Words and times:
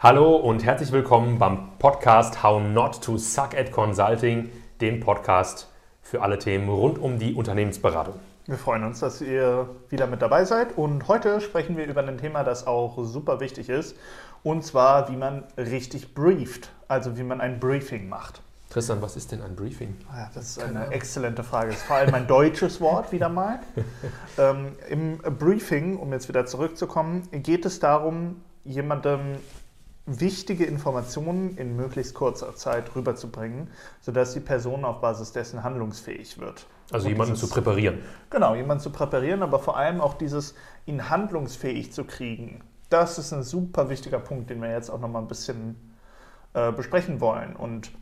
Hallo 0.00 0.36
und 0.36 0.64
herzlich 0.64 0.92
willkommen 0.92 1.40
beim 1.40 1.76
Podcast 1.80 2.44
How 2.44 2.62
Not 2.62 3.02
to 3.02 3.18
Suck 3.18 3.56
at 3.58 3.72
Consulting, 3.72 4.48
dem 4.80 5.00
Podcast 5.00 5.66
für 6.02 6.22
alle 6.22 6.38
Themen 6.38 6.68
rund 6.68 7.00
um 7.00 7.18
die 7.18 7.34
Unternehmensberatung. 7.34 8.14
Wir 8.46 8.58
freuen 8.58 8.84
uns, 8.84 9.00
dass 9.00 9.20
ihr 9.20 9.68
wieder 9.88 10.06
mit 10.06 10.22
dabei 10.22 10.44
seid 10.44 10.78
und 10.78 11.08
heute 11.08 11.40
sprechen 11.40 11.76
wir 11.76 11.84
über 11.86 12.00
ein 12.00 12.16
Thema, 12.16 12.44
das 12.44 12.64
auch 12.64 12.96
super 13.06 13.40
wichtig 13.40 13.68
ist 13.68 13.96
und 14.44 14.64
zwar, 14.64 15.10
wie 15.10 15.16
man 15.16 15.42
richtig 15.56 16.14
brieft, 16.14 16.70
also 16.86 17.18
wie 17.18 17.24
man 17.24 17.40
ein 17.40 17.58
Briefing 17.58 18.08
macht. 18.08 18.40
Tristan, 18.70 19.02
was 19.02 19.16
ist 19.16 19.32
denn 19.32 19.42
ein 19.42 19.56
Briefing? 19.56 19.96
Ja, 20.14 20.30
das 20.32 20.50
ist 20.50 20.62
eine 20.62 20.92
exzellente 20.92 21.42
Frage. 21.42 21.70
Das 21.70 21.78
ist 21.78 21.86
vor 21.86 21.96
allem 21.96 22.14
ein 22.14 22.28
deutsches 22.28 22.80
Wort 22.80 23.10
wieder 23.10 23.28
mal. 23.28 23.58
ähm, 24.38 24.76
Im 24.88 25.18
Briefing, 25.38 25.96
um 25.96 26.12
jetzt 26.12 26.28
wieder 26.28 26.46
zurückzukommen, 26.46 27.28
geht 27.32 27.66
es 27.66 27.80
darum, 27.80 28.42
jemandem 28.64 29.38
wichtige 30.08 30.64
Informationen 30.64 31.56
in 31.56 31.76
möglichst 31.76 32.14
kurzer 32.14 32.56
Zeit 32.56 32.94
rüberzubringen, 32.96 33.68
sodass 34.00 34.32
die 34.32 34.40
Person 34.40 34.84
auf 34.84 35.00
Basis 35.00 35.32
dessen 35.32 35.62
handlungsfähig 35.62 36.38
wird. 36.38 36.66
Also 36.90 37.06
Und 37.06 37.12
jemanden 37.12 37.34
dieses, 37.34 37.48
zu 37.48 37.54
präparieren. 37.54 37.98
Genau, 38.30 38.54
jemanden 38.54 38.82
zu 38.82 38.90
präparieren, 38.90 39.42
aber 39.42 39.58
vor 39.58 39.76
allem 39.76 40.00
auch 40.00 40.14
dieses 40.14 40.54
ihn 40.86 41.10
handlungsfähig 41.10 41.92
zu 41.92 42.04
kriegen. 42.04 42.62
Das 42.88 43.18
ist 43.18 43.32
ein 43.32 43.42
super 43.42 43.90
wichtiger 43.90 44.18
Punkt, 44.18 44.48
den 44.48 44.62
wir 44.62 44.70
jetzt 44.70 44.88
auch 44.88 44.98
nochmal 44.98 45.20
ein 45.20 45.28
bisschen 45.28 45.76
äh, 46.54 46.72
besprechen 46.72 47.20
wollen. 47.20 47.54
Und 47.54 47.92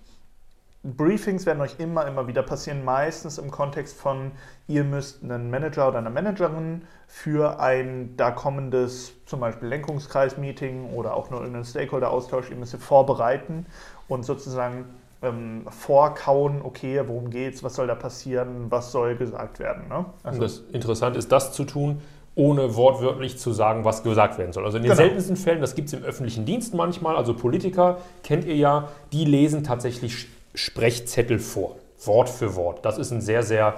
Briefings 0.96 1.46
werden 1.46 1.60
euch 1.60 1.76
immer, 1.78 2.06
immer 2.06 2.28
wieder 2.28 2.42
passieren, 2.42 2.84
meistens 2.84 3.38
im 3.38 3.50
Kontext 3.50 3.96
von, 3.96 4.32
ihr 4.68 4.84
müsst 4.84 5.22
einen 5.22 5.50
Manager 5.50 5.88
oder 5.88 5.98
eine 5.98 6.10
Managerin 6.10 6.82
für 7.08 7.58
ein 7.58 8.14
da 8.16 8.30
kommendes, 8.30 9.12
zum 9.26 9.40
Beispiel 9.40 9.68
Lenkungskreis-Meeting 9.68 10.90
oder 10.92 11.14
auch 11.14 11.30
nur 11.30 11.40
irgendeinen 11.40 11.64
Stakeholder-Austausch, 11.64 12.50
ihr 12.50 12.56
müsst 12.56 12.74
ihr 12.74 12.78
vorbereiten 12.78 13.66
und 14.06 14.24
sozusagen 14.24 14.84
ähm, 15.22 15.66
vorkauen, 15.70 16.60
okay, 16.62 17.02
worum 17.06 17.30
geht's, 17.30 17.64
was 17.64 17.74
soll 17.74 17.86
da 17.86 17.94
passieren, 17.94 18.66
was 18.70 18.92
soll 18.92 19.16
gesagt 19.16 19.58
werden. 19.58 19.88
Ne? 19.88 20.04
Also, 20.22 20.40
das 20.40 20.58
Interessante 20.72 21.18
ist, 21.18 21.32
das 21.32 21.52
zu 21.52 21.64
tun, 21.64 22.00
ohne 22.36 22.76
wortwörtlich 22.76 23.38
zu 23.38 23.52
sagen, 23.52 23.84
was 23.84 24.02
gesagt 24.02 24.38
werden 24.38 24.52
soll. 24.52 24.66
Also 24.66 24.76
in 24.76 24.82
den 24.82 24.90
genau. 24.90 25.02
seltensten 25.02 25.36
Fällen, 25.36 25.62
das 25.62 25.74
gibt 25.74 25.88
es 25.88 25.94
im 25.94 26.02
öffentlichen 26.02 26.44
Dienst 26.44 26.74
manchmal, 26.74 27.16
also 27.16 27.32
Politiker 27.32 27.98
kennt 28.22 28.44
ihr 28.44 28.56
ja, 28.56 28.88
die 29.12 29.24
lesen 29.24 29.64
tatsächlich 29.64 30.28
Sprechzettel 30.56 31.38
vor, 31.38 31.76
Wort 32.04 32.28
für 32.28 32.56
Wort. 32.56 32.84
Das 32.84 32.98
ist 32.98 33.12
ein 33.12 33.20
sehr, 33.20 33.42
sehr, 33.42 33.74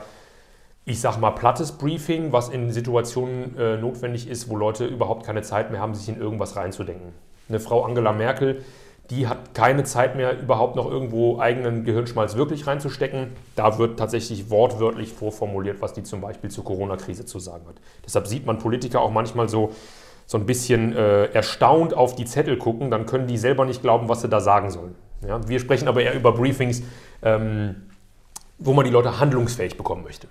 ich 0.85 1.01
sag 1.01 1.19
mal, 1.19 1.33
plattes 1.33 1.73
Briefing, 1.73 2.33
was 2.33 2.49
in 2.49 2.73
Situationen 2.73 3.59
äh, 3.59 3.77
notwendig 3.77 4.29
ist, 4.29 4.49
wo 4.49 4.57
Leute 4.57 4.87
überhaupt 4.87 5.27
keine 5.27 5.43
Zeit 5.43 5.71
mehr 5.71 5.81
haben, 5.81 5.95
sich 5.95 6.09
in 6.09 6.21
irgendwas 6.21 6.57
reinzudenken. 6.57 7.13
Eine 7.49 7.61
Frau 7.61 7.85
Angela 7.85 8.13
Merkel, 8.13 8.65
die 9.11 9.27
hat 9.27 9.55
keine 9.55 9.85
Zeit 9.85 10.17
mehr, 10.17 10.39
überhaupt 10.39 10.77
noch 10.77 10.89
irgendwo 10.89 11.41
eigenen 11.41 11.85
Gehirnschmalz 11.85 12.37
wirklich 12.37 12.67
reinzustecken. 12.67 13.33
Da 13.57 13.79
wird 13.79 13.99
tatsächlich 13.99 14.51
wortwörtlich 14.51 15.13
vorformuliert, 15.13 15.81
was 15.81 15.95
die 15.95 16.03
zum 16.03 16.21
Beispiel 16.21 16.51
zur 16.51 16.65
Corona-Krise 16.65 17.25
zu 17.25 17.39
sagen 17.39 17.67
hat. 17.67 17.77
Deshalb 18.05 18.27
sieht 18.27 18.47
man 18.47 18.59
Politiker 18.59 19.01
auch 19.01 19.11
manchmal 19.11 19.49
so, 19.49 19.73
so 20.27 20.37
ein 20.37 20.45
bisschen 20.45 20.95
äh, 20.95 21.25
erstaunt 21.33 21.95
auf 21.95 22.15
die 22.15 22.27
Zettel 22.27 22.59
gucken, 22.59 22.91
dann 22.91 23.07
können 23.07 23.27
die 23.27 23.39
selber 23.39 23.65
nicht 23.65 23.81
glauben, 23.81 24.11
was 24.11 24.21
sie 24.21 24.29
da 24.29 24.41
sagen 24.41 24.71
sollen. 24.71 24.95
Ja, 25.27 25.47
wir 25.49 25.59
sprechen 25.59 25.89
aber 25.89 26.03
eher 26.03 26.15
über 26.15 26.33
Briefings, 26.33 26.83
ähm, 27.23 27.89
wo 28.59 28.73
man 28.73 28.85
die 28.85 28.91
Leute 28.91 29.19
handlungsfähig 29.19 29.77
bekommen 29.77 30.05
möchte. 30.05 30.29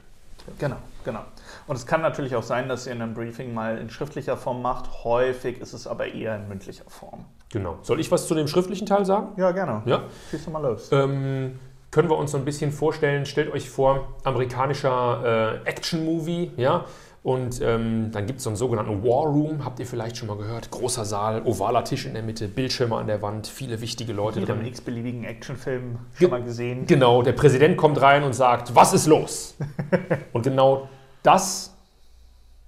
Genau, 0.59 0.77
genau. 1.03 1.21
Und 1.67 1.75
es 1.75 1.85
kann 1.85 2.01
natürlich 2.01 2.35
auch 2.35 2.43
sein, 2.43 2.69
dass 2.69 2.87
ihr 2.87 2.93
in 2.93 3.01
einem 3.01 3.13
Briefing 3.13 3.53
mal 3.53 3.77
in 3.77 3.89
schriftlicher 3.89 4.37
Form 4.37 4.61
macht. 4.61 5.03
Häufig 5.03 5.59
ist 5.59 5.73
es 5.73 5.87
aber 5.87 6.07
eher 6.07 6.35
in 6.37 6.47
mündlicher 6.47 6.85
Form. 6.87 7.25
Genau. 7.51 7.79
Soll 7.81 7.99
ich 7.99 8.11
was 8.11 8.27
zu 8.27 8.35
dem 8.35 8.47
schriftlichen 8.47 8.85
Teil 8.85 9.05
sagen? 9.05 9.29
Ja, 9.37 9.51
gerne. 9.51 9.81
Ja? 9.85 10.03
Schieß 10.31 10.47
mal 10.47 10.61
los. 10.61 10.89
Ähm, 10.91 11.59
können 11.91 12.09
wir 12.09 12.17
uns 12.17 12.31
so 12.31 12.37
ein 12.37 12.45
bisschen 12.45 12.71
vorstellen, 12.71 13.25
stellt 13.25 13.51
euch 13.51 13.69
vor, 13.69 14.15
amerikanischer 14.23 15.61
äh, 15.65 15.69
Action-Movie, 15.69 16.51
ja, 16.57 16.85
und 17.27 17.59
ähm, 17.61 18.09
dann 18.13 18.25
gibt 18.25 18.37
es 18.37 18.45
so 18.45 18.49
einen 18.51 18.55
sogenannten 18.55 19.03
War 19.03 19.25
Room, 19.25 19.65
habt 19.65 19.81
ihr 19.81 19.85
vielleicht 19.85 20.15
schon 20.15 20.29
mal 20.29 20.37
gehört. 20.37 20.71
Großer 20.71 21.03
Saal, 21.03 21.41
ovaler 21.43 21.83
Tisch 21.83 22.05
in 22.05 22.13
der 22.13 22.23
Mitte, 22.23 22.47
Bildschirme 22.47 22.95
an 22.95 23.07
der 23.07 23.21
Wand, 23.21 23.47
viele 23.47 23.81
wichtige 23.81 24.13
Leute 24.13 24.39
drin. 24.39 24.59
Jeder 24.59 24.67
x-beliebigen 24.69 25.25
Actionfilm 25.25 25.97
schon 26.13 26.19
Ge 26.19 26.29
mal 26.29 26.41
gesehen. 26.41 26.85
Genau, 26.85 27.21
der 27.23 27.33
Präsident 27.33 27.75
kommt 27.75 27.99
rein 27.99 28.23
und 28.23 28.31
sagt, 28.31 28.73
was 28.75 28.93
ist 28.93 29.07
los? 29.07 29.57
und 30.31 30.43
genau 30.43 30.87
das, 31.21 31.75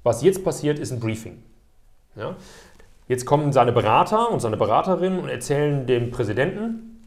was 0.03 0.24
jetzt 0.24 0.44
passiert, 0.44 0.78
ist 0.78 0.91
ein 0.91 1.00
Briefing. 1.00 1.41
Ja? 2.18 2.36
Jetzt 3.08 3.26
kommen 3.26 3.53
seine 3.53 3.72
Berater 3.72 4.30
und 4.30 4.41
seine 4.41 4.58
Beraterinnen 4.58 5.20
und 5.20 5.30
erzählen 5.30 5.88
dem 5.88 6.12
Präsidenten, 6.12 7.00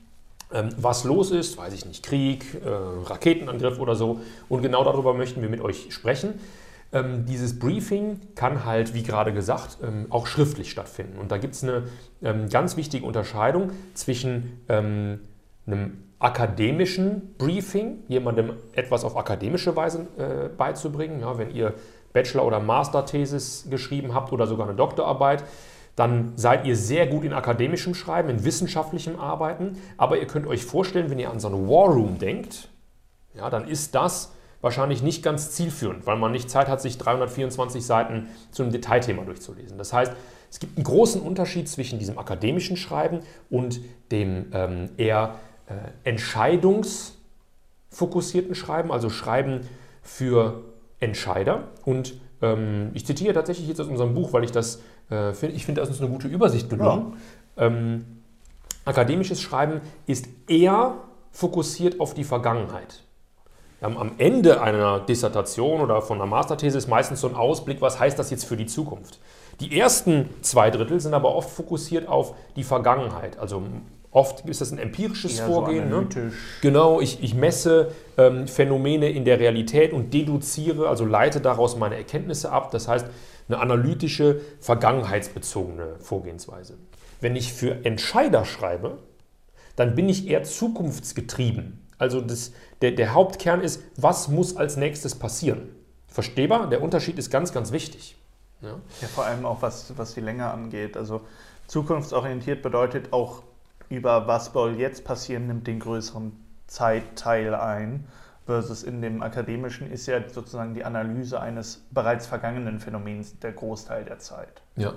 ähm, 0.55 0.71
was 0.79 1.05
los 1.05 1.31
ist, 1.31 1.59
weiß 1.59 1.75
ich 1.75 1.85
nicht, 1.85 2.03
Krieg, 2.03 2.63
äh, 2.65 2.69
Raketenangriff 2.71 3.79
oder 3.79 3.95
so. 3.95 4.21
Und 4.49 4.63
genau 4.63 4.85
darüber 4.85 5.13
möchten 5.13 5.43
wir 5.43 5.51
mit 5.51 5.61
euch 5.61 5.93
sprechen. 5.93 6.41
Ähm, 6.93 7.25
dieses 7.25 7.59
Briefing 7.59 8.21
kann 8.35 8.65
halt, 8.65 8.93
wie 8.95 9.03
gerade 9.03 9.33
gesagt, 9.33 9.79
ähm, 9.83 10.07
auch 10.11 10.27
schriftlich 10.27 10.71
stattfinden. 10.71 11.19
Und 11.19 11.33
da 11.33 11.39
gibt 11.39 11.55
es 11.55 11.63
eine 11.63 11.85
ähm, 12.23 12.49
ganz 12.49 12.77
wichtige 12.77 13.07
Unterscheidung 13.07 13.71
zwischen 13.95 14.61
ähm, 14.69 15.21
einem 15.67 16.05
akademischen 16.19 17.35
Briefing, 17.39 18.05
jemandem 18.09 18.53
etwas 18.73 19.05
auf 19.05 19.17
akademische 19.17 19.75
Weise 19.75 20.07
äh, 20.19 20.49
beizubringen. 20.49 21.21
Ja, 21.21 21.39
wenn 21.39 21.51
ihr 21.51 21.75
Bachelor- 22.13 22.47
oder 22.47 22.61
Masterthesis 22.61 23.67
geschrieben 23.71 24.15
habt 24.15 24.33
oder 24.33 24.47
sogar 24.47 24.69
eine 24.69 24.77
Doktorarbeit, 24.77 25.45
dann 25.97 26.33
seid 26.37 26.65
ihr 26.65 26.77
sehr 26.77 27.07
gut 27.07 27.25
in 27.25 27.33
akademischem 27.33 27.95
Schreiben, 27.95 28.29
in 28.29 28.45
wissenschaftlichem 28.45 29.19
Arbeiten. 29.19 29.79
Aber 29.97 30.19
ihr 30.19 30.27
könnt 30.27 30.47
euch 30.47 30.65
vorstellen, 30.65 31.11
wenn 31.11 31.19
ihr 31.19 31.31
an 31.31 31.41
so 31.41 31.49
eine 31.49 31.57
War 31.69 31.89
Room 31.89 32.19
denkt, 32.19 32.69
ja, 33.35 33.51
dann 33.51 33.67
ist 33.67 33.95
das 33.95 34.33
wahrscheinlich 34.63 35.03
nicht 35.03 35.23
ganz 35.23 35.51
zielführend, 35.51 36.07
weil 36.07 36.17
man 36.17 36.33
nicht 36.33 36.49
Zeit 36.49 36.69
hat, 36.69 36.81
sich 36.81 36.97
324 36.97 37.85
Seiten 37.85 38.29
zu 38.51 38.63
einem 38.63 38.73
Detailthema 38.73 39.25
durchzulesen. 39.25 39.77
Das 39.77 39.93
heißt, 39.93 40.15
es 40.51 40.59
gibt 40.61 40.79
einen 40.79 40.85
großen 40.85 41.21
Unterschied 41.21 41.69
zwischen 41.69 41.99
diesem 41.99 42.19
akademischen 42.19 42.79
Schreiben 42.79 43.21
und 43.51 43.81
dem 44.11 44.47
ähm, 44.53 44.89
eher 44.97 45.35
äh, 45.67 45.75
entscheidungsfokussierten 46.09 48.55
Schreiben, 48.55 48.91
also 48.93 49.11
Schreiben 49.11 49.69
für 50.01 50.63
Entscheider. 51.01 51.65
Und 51.85 52.15
ähm, 52.41 52.93
ich 52.95 53.05
zitiere 53.05 53.35
tatsächlich 53.35 53.69
jetzt 53.69 53.81
aus 53.81 53.89
unserem 53.89 54.15
Buch, 54.15 54.33
weil 54.33 54.45
ich 54.45 54.53
das 54.53 54.81
äh, 55.11 55.33
finde, 55.33 55.57
ich 55.57 55.67
finde, 55.67 55.81
das 55.81 55.91
ist 55.91 56.01
eine 56.01 56.11
gute 56.11 56.29
Übersicht 56.29 56.71
gelungen. 56.71 57.17
Ja. 57.57 57.67
Ähm, 57.67 58.05
akademisches 58.85 59.41
Schreiben 59.41 59.81
ist 60.07 60.29
eher 60.49 60.99
fokussiert 61.33 61.99
auf 61.99 62.15
die 62.15 62.23
Vergangenheit 62.25 63.03
am 63.83 64.13
Ende 64.19 64.61
einer 64.61 65.01
Dissertation 65.01 65.81
oder 65.81 66.03
von 66.03 66.19
einer 66.19 66.27
Masterthese 66.27 66.89
meistens 66.89 67.21
so 67.21 67.29
ein 67.29 67.35
Ausblick, 67.35 67.81
was 67.81 67.99
heißt 67.99 68.19
das 68.19 68.31
jetzt 68.31 68.45
für 68.45 68.57
die 68.57 68.67
Zukunft. 68.67 69.19
Die 69.61 69.79
ersten 69.79 70.29
zwei 70.41 70.71
Drittel 70.71 71.01
sind 71.01 71.15
aber 71.15 71.35
oft 71.35 71.51
fokussiert 71.51 72.09
auf 72.09 72.35
die 72.57 72.65
Vergangenheit. 72.65 73.39
Also 73.39 73.63
oft 74.11 74.47
ist 74.47 74.61
das 74.61 74.71
ein 74.71 74.79
empirisches 74.79 75.39
Eher 75.39 75.47
Vorgehen. 75.47 75.91
So 75.91 76.01
ne? 76.01 76.33
Genau, 76.61 77.01
ich, 77.01 77.23
ich 77.23 77.35
messe 77.35 77.93
ähm, 78.17 78.47
Phänomene 78.47 79.11
in 79.11 79.25
der 79.25 79.41
Realität 79.41 79.93
und 79.93 80.15
deduziere, 80.15 80.89
also 80.89 81.05
leite 81.05 81.41
daraus 81.41 81.77
meine 81.77 81.97
Erkenntnisse 81.97 82.53
ab. 82.53 82.71
Das 82.71 82.89
heißt, 82.89 83.07
eine 83.49 83.59
analytische, 83.59 84.41
vergangenheitsbezogene 84.61 85.97
Vorgehensweise. 85.99 86.79
Wenn 87.21 87.37
ich 87.37 87.53
für 87.53 87.85
Entscheider 87.85 88.45
schreibe, 88.45 88.99
dann 89.77 89.95
bin 89.95 90.09
ich 90.09 90.29
eher 90.29 90.45
zukunftsgetrieben. 90.45 91.82
Also 92.03 92.21
das, 92.21 92.53
der, 92.81 92.91
der 92.91 93.15
Hauptkern 93.15 93.61
ist, 93.61 93.81
was 93.97 94.27
muss 94.27 94.57
als 94.57 94.77
nächstes 94.77 95.15
passieren? 95.15 95.69
Verstehbar? 96.09 96.69
Der 96.69 96.83
Unterschied 96.83 97.17
ist 97.17 97.31
ganz, 97.31 97.53
ganz 97.53 97.71
wichtig. 97.71 98.17
Ja, 98.61 98.71
ja 99.01 99.07
vor 99.07 99.25
allem 99.25 99.47
auch 99.47 99.63
was, 99.63 99.97
was 99.97 100.13
die 100.15 100.21
Länge 100.21 100.51
angeht. 100.51 100.97
Also 100.97 101.21
zukunftsorientiert 101.69 102.61
bedeutet 102.61 103.13
auch, 103.13 103.45
über 103.89 104.27
was 104.27 104.47
soll 104.47 104.81
jetzt 104.81 105.05
passieren, 105.05 105.47
nimmt 105.47 105.69
den 105.69 105.79
größeren 105.79 106.33
Zeitteil 106.67 107.55
ein. 107.55 108.09
Versus 108.47 108.83
in 108.83 109.01
dem 109.01 109.23
akademischen 109.23 109.89
ist 109.89 110.07
ja 110.07 110.29
sozusagen 110.29 110.75
die 110.75 110.85
Analyse 110.85 111.39
eines 111.39 111.87
bereits 111.93 112.27
vergangenen 112.27 112.81
Phänomens 112.81 113.39
der 113.39 113.53
Großteil 113.53 114.05
der 114.05 114.19
Zeit. 114.19 114.61
Ja. 114.75 114.93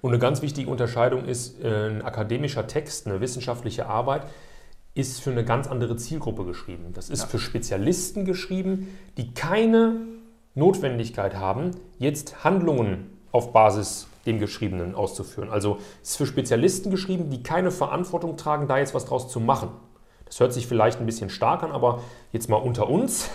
Und 0.00 0.12
eine 0.12 0.18
ganz 0.18 0.40
wichtige 0.40 0.70
Unterscheidung 0.70 1.26
ist, 1.26 1.62
äh, 1.62 1.90
ein 1.90 2.00
akademischer 2.00 2.66
Text, 2.66 3.06
eine 3.06 3.20
wissenschaftliche 3.20 3.84
Arbeit, 3.84 4.22
ist 4.94 5.20
für 5.20 5.30
eine 5.30 5.44
ganz 5.44 5.68
andere 5.68 5.96
Zielgruppe 5.96 6.44
geschrieben. 6.44 6.92
Das 6.92 7.08
ist 7.08 7.22
ja. 7.22 7.26
für 7.26 7.38
Spezialisten 7.38 8.24
geschrieben, 8.24 8.88
die 9.16 9.32
keine 9.32 9.96
Notwendigkeit 10.54 11.36
haben, 11.36 11.70
jetzt 11.98 12.44
Handlungen 12.44 13.10
auf 13.30 13.52
Basis 13.52 14.08
dem 14.26 14.38
Geschriebenen 14.38 14.94
auszuführen. 14.94 15.50
Also 15.50 15.78
es 16.02 16.10
ist 16.10 16.16
für 16.16 16.26
Spezialisten 16.26 16.90
geschrieben, 16.90 17.30
die 17.30 17.42
keine 17.42 17.70
Verantwortung 17.70 18.36
tragen, 18.36 18.68
da 18.68 18.78
jetzt 18.78 18.94
was 18.94 19.06
draus 19.06 19.28
zu 19.28 19.40
machen. 19.40 19.70
Das 20.26 20.38
hört 20.40 20.52
sich 20.52 20.66
vielleicht 20.66 21.00
ein 21.00 21.06
bisschen 21.06 21.30
stark 21.30 21.62
an, 21.62 21.72
aber 21.72 22.02
jetzt 22.32 22.48
mal 22.48 22.56
unter 22.56 22.88
uns. 22.88 23.28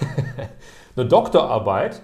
eine 0.95 1.05
Doktorarbeit, 1.05 2.01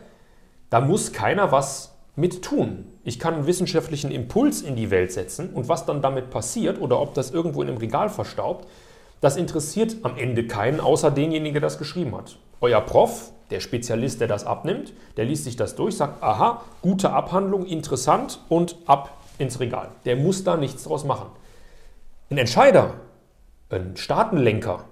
da 0.69 0.81
muss 0.81 1.13
keiner 1.13 1.51
was 1.51 1.95
mit 2.15 2.44
tun. 2.44 2.85
Ich 3.03 3.19
kann 3.19 3.33
einen 3.33 3.47
wissenschaftlichen 3.47 4.11
Impuls 4.11 4.61
in 4.61 4.75
die 4.75 4.91
Welt 4.91 5.11
setzen 5.11 5.50
und 5.51 5.67
was 5.67 5.85
dann 5.85 6.01
damit 6.01 6.29
passiert 6.29 6.79
oder 6.79 7.00
ob 7.00 7.13
das 7.13 7.31
irgendwo 7.31 7.61
in 7.61 7.69
einem 7.69 7.77
Regal 7.77 8.09
verstaubt, 8.09 8.67
das 9.24 9.38
interessiert 9.38 9.96
am 10.04 10.18
Ende 10.18 10.48
keinen, 10.48 10.81
außer 10.81 11.10
denjenigen, 11.10 11.54
der 11.54 11.62
das 11.62 11.78
geschrieben 11.78 12.14
hat. 12.16 12.38
Euer 12.60 12.81
Prof, 12.81 13.31
der 13.52 13.62
Spezialist, 13.62 14.20
der 14.20 14.28
das 14.28 14.46
abnimmt, 14.46 14.94
der 15.16 15.24
liest 15.24 15.46
sich 15.46 15.56
das 15.56 15.75
durch, 15.75 15.96
sagt, 15.96 16.22
aha, 16.22 16.62
gute 16.81 17.12
Abhandlung, 17.12 17.66
interessant 17.66 18.42
und 18.50 18.75
ab 18.86 19.18
ins 19.38 19.62
Regal. 19.62 19.92
Der 20.04 20.18
muss 20.18 20.44
da 20.44 20.58
nichts 20.58 20.84
draus 20.84 21.06
machen. 21.06 21.28
Ein 22.30 22.38
Entscheider, 22.38 22.96
ein 23.70 23.96
Staatenlenker, 23.96 24.84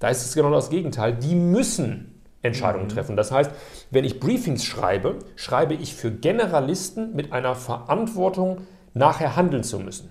da 0.00 0.08
ist 0.08 0.22
es 0.22 0.34
genau 0.34 0.50
das 0.50 0.68
Gegenteil. 0.68 1.14
Die 1.14 1.34
müssen 1.34 2.22
Entscheidungen 2.42 2.88
mhm. 2.88 2.90
treffen. 2.90 3.16
Das 3.16 3.32
heißt, 3.32 3.50
wenn 3.90 4.04
ich 4.04 4.20
Briefings 4.20 4.66
schreibe, 4.66 5.20
schreibe 5.34 5.72
ich 5.72 5.94
für 5.94 6.10
Generalisten 6.10 7.16
mit 7.16 7.32
einer 7.32 7.54
Verantwortung, 7.54 8.66
nachher 8.92 9.34
handeln 9.34 9.64
zu 9.64 9.78
müssen. 9.78 10.10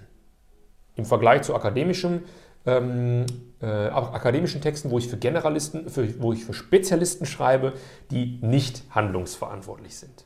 Im 0.95 1.05
Vergleich 1.05 1.43
zu 1.43 1.53
akademischem, 1.53 2.23
ähm, 2.65 3.25
äh, 3.61 3.65
akademischen 3.65 4.61
Texten, 4.61 4.91
wo 4.91 4.97
ich 4.97 5.07
für 5.07 5.17
Generalisten, 5.17 5.89
für, 5.89 6.21
wo 6.21 6.33
ich 6.33 6.45
für 6.45 6.53
Spezialisten 6.53 7.25
schreibe, 7.25 7.73
die 8.11 8.39
nicht 8.41 8.83
handlungsverantwortlich 8.91 9.95
sind. 9.95 10.25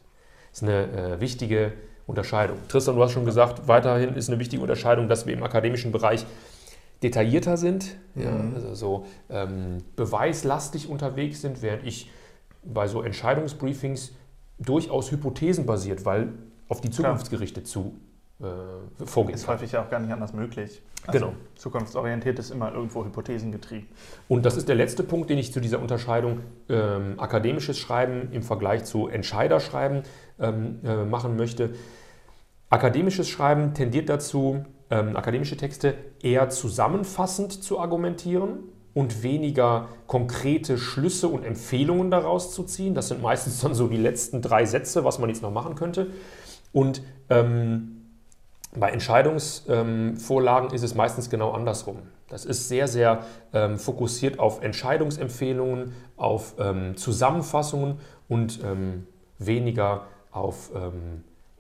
Das 0.52 0.62
ist 0.62 0.64
eine 0.64 0.92
äh, 0.92 1.20
wichtige 1.22 1.74
Unterscheidung. 2.06 2.58
Tristan, 2.68 2.96
du 2.96 3.04
hast 3.04 3.12
schon 3.12 3.26
gesagt, 3.26 3.68
weiterhin 3.68 4.16
ist 4.16 4.30
eine 4.30 4.40
wichtige 4.40 4.62
Unterscheidung, 4.62 5.08
dass 5.08 5.26
wir 5.26 5.34
im 5.34 5.44
akademischen 5.44 5.92
Bereich 5.92 6.26
detaillierter 7.04 7.58
sind, 7.58 7.96
mhm. 8.16 8.24
ja, 8.24 8.32
also 8.56 8.74
so 8.74 9.06
ähm, 9.30 9.80
beweislastig 9.96 10.90
unterwegs 10.90 11.42
sind, 11.42 11.62
während 11.62 11.86
ich 11.86 12.10
bei 12.64 12.88
so 12.88 13.02
Entscheidungsbriefings 13.02 14.14
durchaus 14.60 15.12
hypothesenbasiert, 15.12 16.06
weil 16.06 16.34
auf 16.70 16.82
die 16.82 16.90
Zukunft 16.90 17.30
gerichtet 17.30 17.68
zu 17.68 17.96
äh, 18.40 19.06
vorgehen. 19.06 19.36
Ist 19.36 19.48
häufig 19.48 19.72
ja 19.72 19.84
auch 19.84 19.90
gar 19.90 20.00
nicht 20.00 20.12
anders 20.12 20.34
möglich. 20.34 20.82
Also 21.08 21.20
genau. 21.20 21.38
Zukunftsorientiert 21.56 22.38
ist 22.38 22.52
immer 22.52 22.74
irgendwo 22.74 23.04
hypothesengetrieben. 23.04 23.88
Und 24.28 24.46
das 24.46 24.58
ist 24.58 24.68
der 24.68 24.76
letzte 24.76 25.04
Punkt, 25.04 25.30
den 25.30 25.38
ich 25.38 25.54
zu 25.54 25.60
dieser 25.60 25.80
Unterscheidung 25.80 26.42
ähm, 26.70 27.16
akademisches 27.18 27.80
Schreiben 27.80 28.32
im 28.32 28.44
Vergleich 28.44 28.84
zu 28.84 29.08
Entscheiderschreiben 29.08 30.04
ähm, 30.40 30.80
äh, 30.84 31.04
machen 31.06 31.36
möchte. 31.36 31.72
Akademisches 32.70 33.30
Schreiben 33.30 33.74
tendiert 33.74 34.10
dazu, 34.10 34.66
ähm, 34.90 35.16
akademische 35.16 35.58
Texte 35.58 35.96
eher 36.22 36.50
zusammenfassend 36.50 37.64
zu 37.64 37.80
argumentieren 37.80 38.60
und 38.94 39.24
weniger 39.24 39.88
konkrete 40.08 40.78
Schlüsse 40.78 41.28
und 41.28 41.44
Empfehlungen 41.44 42.12
daraus 42.12 42.54
zu 42.54 42.64
ziehen. 42.64 42.94
Das 42.94 43.08
sind 43.08 43.22
meistens 43.22 43.62
dann 43.62 43.74
so 43.74 43.88
die 43.88 43.98
letzten 43.98 44.42
drei 44.42 44.66
Sätze, 44.66 45.04
was 45.04 45.20
man 45.20 45.30
jetzt 45.30 45.42
noch 45.42 45.52
machen 45.52 45.76
könnte. 45.76 46.08
Und 46.74 47.02
ähm, 47.30 47.97
bei 48.80 48.90
Entscheidungsvorlagen 48.90 50.70
ähm, 50.70 50.76
ist 50.76 50.84
es 50.84 50.96
meistens 50.96 51.30
genau 51.30 51.52
andersrum. 51.52 51.98
Das 52.30 52.46
ist 52.46 52.68
sehr, 52.68 52.88
sehr 52.88 53.26
ähm, 53.54 53.78
fokussiert 53.78 54.40
auf 54.40 54.62
Entscheidungsempfehlungen, 54.62 55.94
auf 56.18 56.56
ähm, 56.60 56.98
Zusammenfassungen 56.98 58.00
und 58.28 58.62
ähm, 58.64 59.08
weniger 59.40 60.08
auf 60.32 60.72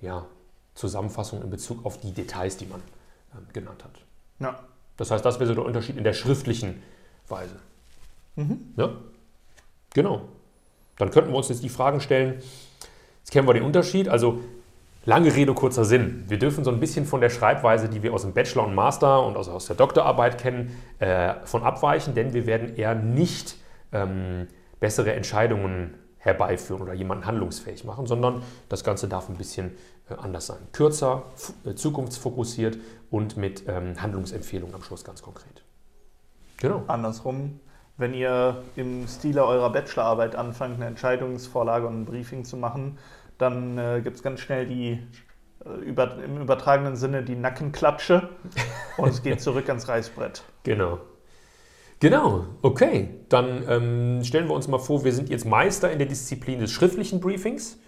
ja, 0.01 0.25
Zusammenfassungen 0.75 1.43
in 1.43 1.49
Bezug 1.49 1.85
auf 1.85 1.97
die 1.99 2.11
Details, 2.11 2.57
die 2.57 2.65
man 2.65 2.81
ähm, 3.33 3.45
genannt 3.53 3.83
hat. 3.83 3.91
Ja. 4.39 4.59
Das 4.97 5.11
heißt, 5.11 5.23
das 5.25 5.39
wäre 5.39 5.47
so 5.47 5.55
der 5.55 5.65
Unterschied 5.65 5.97
in 5.97 6.03
der 6.03 6.13
schriftlichen 6.13 6.81
Weise. 7.27 7.55
Mhm. 8.35 8.73
Ja? 8.77 8.91
Genau. 9.93 10.21
Dann 10.97 11.11
könnten 11.11 11.31
wir 11.31 11.37
uns 11.37 11.49
jetzt 11.49 11.63
die 11.63 11.69
Fragen 11.69 12.01
stellen. 12.01 12.41
Jetzt 13.19 13.31
kennen 13.31 13.47
wir 13.47 13.53
den 13.53 13.63
Unterschied. 13.63 14.09
Also 14.09 14.39
lange 15.07 15.33
Rede, 15.33 15.53
kurzer 15.53 15.85
Sinn. 15.85 16.25
Wir 16.27 16.37
dürfen 16.37 16.65
so 16.65 16.69
ein 16.69 16.81
bisschen 16.81 17.05
von 17.05 17.21
der 17.21 17.29
Schreibweise, 17.29 17.87
die 17.87 18.03
wir 18.03 18.13
aus 18.13 18.23
dem 18.23 18.33
Bachelor 18.33 18.67
und 18.67 18.75
Master 18.75 19.25
und 19.25 19.37
also 19.37 19.51
aus 19.51 19.65
der 19.65 19.77
Doktorarbeit 19.77 20.37
kennen, 20.37 20.77
äh, 20.99 21.33
von 21.45 21.63
abweichen, 21.63 22.13
denn 22.13 22.33
wir 22.33 22.45
werden 22.45 22.75
eher 22.75 22.93
nicht 22.93 23.55
ähm, 23.93 24.47
bessere 24.81 25.13
Entscheidungen 25.13 25.93
herbeiführen 26.17 26.81
oder 26.81 26.93
jemanden 26.93 27.25
handlungsfähig 27.25 27.85
machen, 27.85 28.05
sondern 28.05 28.41
das 28.67 28.83
Ganze 28.83 29.07
darf 29.07 29.29
ein 29.29 29.37
bisschen 29.37 29.77
äh, 30.09 30.15
anders 30.15 30.47
sein. 30.47 30.59
Kürzer, 30.73 31.23
äh, 31.65 31.73
zukunftsfokussiert 31.73 32.77
und 33.09 33.37
mit 33.37 33.63
ähm, 33.65 34.01
Handlungsempfehlungen 34.01 34.75
am 34.75 34.83
Schluss 34.83 35.05
ganz 35.05 35.21
konkret. 35.21 35.63
Genau. 36.57 36.83
Andersrum, 36.87 37.61
wenn 37.95 38.13
ihr 38.13 38.61
im 38.75 39.07
Stile 39.07 39.45
eurer 39.45 39.71
Bachelorarbeit 39.71 40.35
anfangt, 40.35 40.75
eine 40.75 40.87
Entscheidungsvorlage 40.87 41.87
und 41.87 42.01
ein 42.01 42.05
Briefing 42.05 42.43
zu 42.43 42.57
machen, 42.57 42.97
dann 43.37 43.77
äh, 43.77 44.01
gibt 44.03 44.17
es 44.17 44.23
ganz 44.23 44.39
schnell 44.39 44.65
die 44.65 44.99
äh, 45.65 45.69
über, 45.83 46.17
im 46.23 46.41
übertragenen 46.41 46.95
Sinne 46.95 47.23
die 47.23 47.35
Nackenklatsche 47.35 48.29
und 48.97 49.09
es 49.09 49.23
geht 49.23 49.41
zurück 49.41 49.67
ans 49.69 49.87
Reißbrett. 49.87 50.43
Genau. 50.63 50.99
Genau, 51.99 52.45
okay. 52.61 53.09
Dann 53.29 53.63
ähm, 53.67 54.23
stellen 54.23 54.47
wir 54.47 54.53
uns 54.53 54.67
mal 54.67 54.77
vor, 54.77 55.03
wir 55.03 55.13
sind 55.13 55.29
jetzt 55.29 55.45
Meister 55.45 55.91
in 55.91 55.97
der 55.97 56.07
Disziplin 56.07 56.59
des 56.59 56.71
schriftlichen 56.71 57.19
Briefings. 57.19 57.79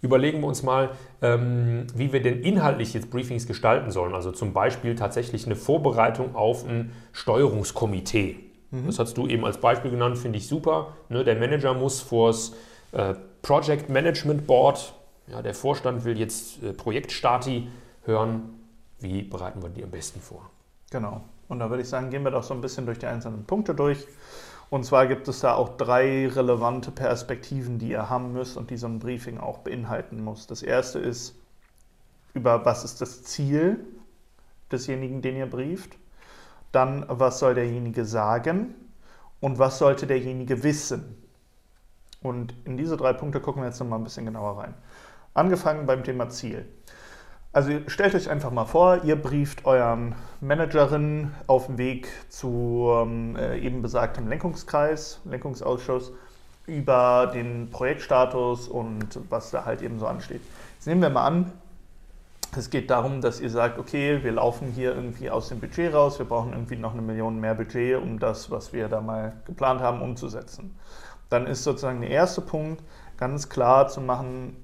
Überlegen 0.00 0.40
wir 0.40 0.46
uns 0.46 0.62
mal, 0.62 0.90
ähm, 1.22 1.88
wie 1.92 2.12
wir 2.12 2.22
denn 2.22 2.42
inhaltlich 2.42 2.94
jetzt 2.94 3.10
Briefings 3.10 3.48
gestalten 3.48 3.90
sollen. 3.90 4.14
Also 4.14 4.30
zum 4.30 4.52
Beispiel 4.52 4.94
tatsächlich 4.94 5.44
eine 5.46 5.56
Vorbereitung 5.56 6.36
auf 6.36 6.64
ein 6.64 6.92
Steuerungskomitee. 7.10 8.36
Mhm. 8.70 8.86
Das 8.86 9.00
hast 9.00 9.16
du 9.16 9.26
eben 9.26 9.44
als 9.44 9.58
Beispiel 9.58 9.90
genannt, 9.90 10.18
finde 10.18 10.38
ich 10.38 10.46
super. 10.46 10.94
Ne, 11.08 11.24
der 11.24 11.34
Manager 11.34 11.74
muss 11.74 12.00
vors 12.00 12.54
äh, 12.92 13.14
Project 13.42 13.88
Management 13.88 14.46
Board, 14.46 14.94
ja, 15.26 15.42
der 15.42 15.54
Vorstand 15.54 16.04
will 16.04 16.18
jetzt 16.18 16.62
äh, 16.62 16.72
Projektstati 16.72 17.68
hören. 18.04 18.58
Wie 18.98 19.22
bereiten 19.22 19.62
wir 19.62 19.68
die 19.68 19.84
am 19.84 19.90
besten 19.90 20.20
vor? 20.20 20.50
Genau. 20.90 21.22
Und 21.48 21.60
da 21.60 21.70
würde 21.70 21.82
ich 21.82 21.88
sagen, 21.88 22.10
gehen 22.10 22.24
wir 22.24 22.30
doch 22.30 22.42
so 22.42 22.54
ein 22.54 22.60
bisschen 22.60 22.86
durch 22.86 22.98
die 22.98 23.06
einzelnen 23.06 23.44
Punkte 23.44 23.74
durch. 23.74 24.06
Und 24.70 24.84
zwar 24.84 25.06
gibt 25.06 25.28
es 25.28 25.40
da 25.40 25.54
auch 25.54 25.76
drei 25.76 26.28
relevante 26.28 26.90
Perspektiven, 26.90 27.78
die 27.78 27.90
ihr 27.90 28.10
haben 28.10 28.32
müsst 28.32 28.56
und 28.56 28.70
die 28.70 28.76
so 28.76 28.86
ein 28.86 28.98
Briefing 28.98 29.38
auch 29.38 29.58
beinhalten 29.58 30.22
muss. 30.22 30.46
Das 30.46 30.62
erste 30.62 30.98
ist, 30.98 31.34
über 32.34 32.64
was 32.66 32.84
ist 32.84 33.00
das 33.00 33.22
Ziel 33.22 33.78
desjenigen, 34.70 35.22
den 35.22 35.36
ihr 35.36 35.46
brieft. 35.46 35.96
Dann, 36.72 37.06
was 37.08 37.38
soll 37.38 37.54
derjenige 37.54 38.04
sagen 38.04 38.74
und 39.40 39.58
was 39.58 39.78
sollte 39.78 40.06
derjenige 40.06 40.62
wissen. 40.62 41.16
Und 42.22 42.54
in 42.64 42.76
diese 42.76 42.96
drei 42.96 43.12
Punkte 43.12 43.40
gucken 43.40 43.62
wir 43.62 43.68
jetzt 43.68 43.80
nochmal 43.80 43.98
ein 43.98 44.04
bisschen 44.04 44.26
genauer 44.26 44.58
rein. 44.58 44.74
Angefangen 45.34 45.86
beim 45.86 46.02
Thema 46.02 46.28
Ziel. 46.28 46.66
Also 47.52 47.70
stellt 47.86 48.14
euch 48.14 48.28
einfach 48.28 48.50
mal 48.50 48.66
vor, 48.66 49.04
ihr 49.04 49.16
brieft 49.16 49.64
euren 49.64 50.14
Managerin 50.40 51.32
auf 51.46 51.66
dem 51.66 51.78
Weg 51.78 52.08
zu 52.28 52.90
ähm, 52.92 53.36
äh, 53.36 53.58
eben 53.58 53.80
besagtem 53.80 54.28
Lenkungskreis, 54.28 55.20
Lenkungsausschuss 55.24 56.12
über 56.66 57.30
den 57.32 57.70
Projektstatus 57.70 58.68
und 58.68 59.18
was 59.30 59.50
da 59.50 59.64
halt 59.64 59.80
eben 59.80 59.98
so 59.98 60.06
ansteht. 60.06 60.42
Jetzt 60.74 60.86
nehmen 60.86 61.00
wir 61.00 61.08
mal 61.08 61.26
an, 61.26 61.52
es 62.56 62.70
geht 62.70 62.90
darum, 62.90 63.20
dass 63.20 63.40
ihr 63.40 63.50
sagt, 63.50 63.78
okay, 63.78 64.22
wir 64.22 64.32
laufen 64.32 64.68
hier 64.74 64.94
irgendwie 64.94 65.30
aus 65.30 65.48
dem 65.48 65.60
Budget 65.60 65.94
raus, 65.94 66.18
wir 66.18 66.26
brauchen 66.26 66.52
irgendwie 66.52 66.76
noch 66.76 66.92
eine 66.92 67.02
Million 67.02 67.40
mehr 67.40 67.54
Budget, 67.54 68.00
um 68.00 68.18
das, 68.18 68.50
was 68.50 68.72
wir 68.72 68.88
da 68.88 69.00
mal 69.00 69.32
geplant 69.46 69.80
haben, 69.80 70.02
umzusetzen. 70.02 70.76
Dann 71.28 71.46
ist 71.46 71.64
sozusagen 71.64 72.00
der 72.00 72.10
erste 72.10 72.40
Punkt 72.40 72.82
ganz 73.16 73.48
klar 73.48 73.88
zu 73.88 74.00
machen, 74.00 74.56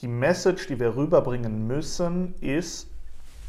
die 0.00 0.08
Message, 0.08 0.66
die 0.66 0.78
wir 0.78 0.96
rüberbringen 0.96 1.66
müssen, 1.66 2.34
ist, 2.40 2.88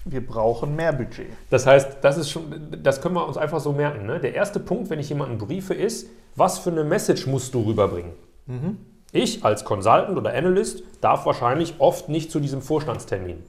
wir 0.06 0.26
brauchen 0.26 0.76
mehr 0.76 0.94
Budget. 0.94 1.28
Das 1.50 1.66
heißt, 1.66 1.98
das 2.02 2.18
ist 2.18 2.30
schon, 2.30 2.78
das 2.82 3.02
können 3.02 3.16
wir 3.16 3.28
uns 3.28 3.38
einfach 3.38 3.60
so 3.60 3.74
merken. 3.74 4.06
Ne? 4.06 4.20
Der 4.20 4.34
erste 4.34 4.60
Punkt, 4.60 4.90
wenn 4.90 5.00
ich 5.00 5.10
jemanden 5.10 5.38
briefe, 5.38 5.74
ist, 5.74 6.08
was 6.36 6.60
für 6.60 6.72
eine 6.72 6.84
Message 6.84 7.28
musst 7.28 7.54
du 7.54 7.62
rüberbringen? 7.62 8.14
Mhm. 8.46 8.78
Ich 9.12 9.44
als 9.44 9.66
Consultant 9.66 10.18
oder 10.18 10.34
Analyst 10.34 10.84
darf 11.02 11.26
wahrscheinlich 11.26 11.76
oft 11.80 12.10
nicht 12.10 12.32
zu 12.32 12.40
diesem 12.40 12.62
Vorstandstermin. 12.62 13.44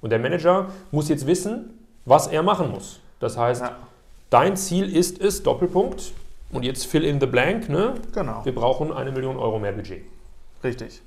Und 0.00 0.10
der 0.10 0.18
Manager 0.18 0.68
muss 0.90 1.08
jetzt 1.08 1.26
wissen, 1.26 1.70
was 2.04 2.26
er 2.28 2.42
machen 2.42 2.70
muss. 2.70 3.00
Das 3.20 3.36
heißt, 3.36 3.62
ja. 3.62 3.76
dein 4.30 4.56
Ziel 4.56 4.94
ist 4.94 5.20
es, 5.20 5.42
Doppelpunkt, 5.42 6.12
und 6.50 6.62
jetzt 6.64 6.86
fill 6.86 7.04
in 7.04 7.20
the 7.20 7.26
blank, 7.26 7.68
ne? 7.68 7.94
Genau. 8.12 8.44
Wir 8.44 8.54
brauchen 8.54 8.92
eine 8.92 9.12
Million 9.12 9.36
Euro 9.36 9.58
mehr 9.58 9.72
Budget. 9.72 10.02
Richtig. 10.64 11.02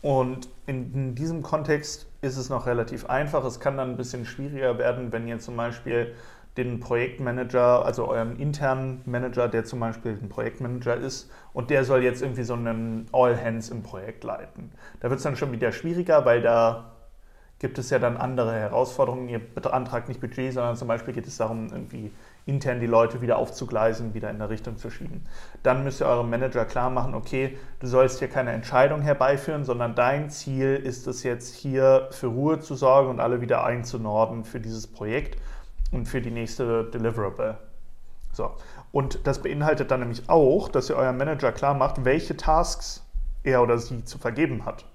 Und 0.00 0.48
in 0.66 1.14
diesem 1.14 1.42
Kontext 1.42 2.06
ist 2.20 2.36
es 2.36 2.50
noch 2.50 2.66
relativ 2.66 3.06
einfach. 3.06 3.44
Es 3.44 3.58
kann 3.58 3.76
dann 3.76 3.90
ein 3.90 3.96
bisschen 3.96 4.24
schwieriger 4.26 4.78
werden, 4.78 5.12
wenn 5.12 5.26
ihr 5.26 5.38
zum 5.38 5.56
Beispiel 5.56 6.14
den 6.56 6.80
Projektmanager, 6.80 7.84
also 7.84 8.08
euren 8.08 8.36
internen 8.38 9.02
Manager, 9.06 9.48
der 9.48 9.64
zum 9.64 9.80
Beispiel 9.80 10.18
ein 10.20 10.28
Projektmanager 10.28 10.96
ist 10.96 11.30
und 11.52 11.70
der 11.70 11.84
soll 11.84 12.02
jetzt 12.02 12.20
irgendwie 12.20 12.42
so 12.42 12.54
einen 12.54 13.06
All-Hands 13.12 13.68
im 13.70 13.82
Projekt 13.82 14.24
leiten. 14.24 14.72
Da 15.00 15.08
wird 15.08 15.18
es 15.18 15.24
dann 15.24 15.36
schon 15.36 15.52
wieder 15.52 15.70
schwieriger, 15.70 16.24
weil 16.24 16.42
da 16.42 16.96
gibt 17.60 17.78
es 17.78 17.90
ja 17.90 18.00
dann 18.00 18.16
andere 18.16 18.52
Herausforderungen. 18.52 19.28
Ihr 19.28 19.38
beantragt 19.38 20.08
nicht 20.08 20.20
Budget, 20.20 20.52
sondern 20.52 20.76
zum 20.76 20.88
Beispiel 20.88 21.14
geht 21.14 21.26
es 21.26 21.36
darum, 21.36 21.68
irgendwie 21.70 22.10
intern 22.48 22.80
die 22.80 22.86
Leute 22.86 23.20
wieder 23.20 23.38
aufzugleisen, 23.38 24.14
wieder 24.14 24.30
in 24.30 24.38
der 24.38 24.48
Richtung 24.48 24.78
zu 24.78 24.90
schieben. 24.90 25.26
Dann 25.62 25.84
müsst 25.84 26.00
ihr 26.00 26.06
eurem 26.06 26.30
Manager 26.30 26.64
klar 26.64 26.88
machen, 26.88 27.14
okay, 27.14 27.58
du 27.80 27.86
sollst 27.86 28.20
hier 28.20 28.28
keine 28.28 28.52
Entscheidung 28.52 29.02
herbeiführen, 29.02 29.64
sondern 29.64 29.94
dein 29.94 30.30
Ziel 30.30 30.74
ist 30.74 31.06
es 31.06 31.22
jetzt 31.22 31.54
hier 31.54 32.08
für 32.10 32.28
Ruhe 32.28 32.58
zu 32.58 32.74
sorgen 32.74 33.10
und 33.10 33.20
alle 33.20 33.42
wieder 33.42 33.64
einzunorden 33.64 34.44
für 34.44 34.60
dieses 34.60 34.86
Projekt 34.86 35.38
und 35.92 36.06
für 36.06 36.22
die 36.22 36.30
nächste 36.30 36.84
Deliverable. 36.84 37.58
So. 38.32 38.52
Und 38.92 39.26
das 39.26 39.42
beinhaltet 39.42 39.90
dann 39.90 40.00
nämlich 40.00 40.30
auch, 40.30 40.68
dass 40.70 40.88
ihr 40.88 40.96
eurem 40.96 41.18
Manager 41.18 41.52
klar 41.52 41.74
macht, 41.74 42.04
welche 42.06 42.36
Tasks 42.36 43.04
er 43.42 43.62
oder 43.62 43.76
sie 43.76 44.04
zu 44.04 44.16
vergeben 44.18 44.64
hat. 44.64 44.86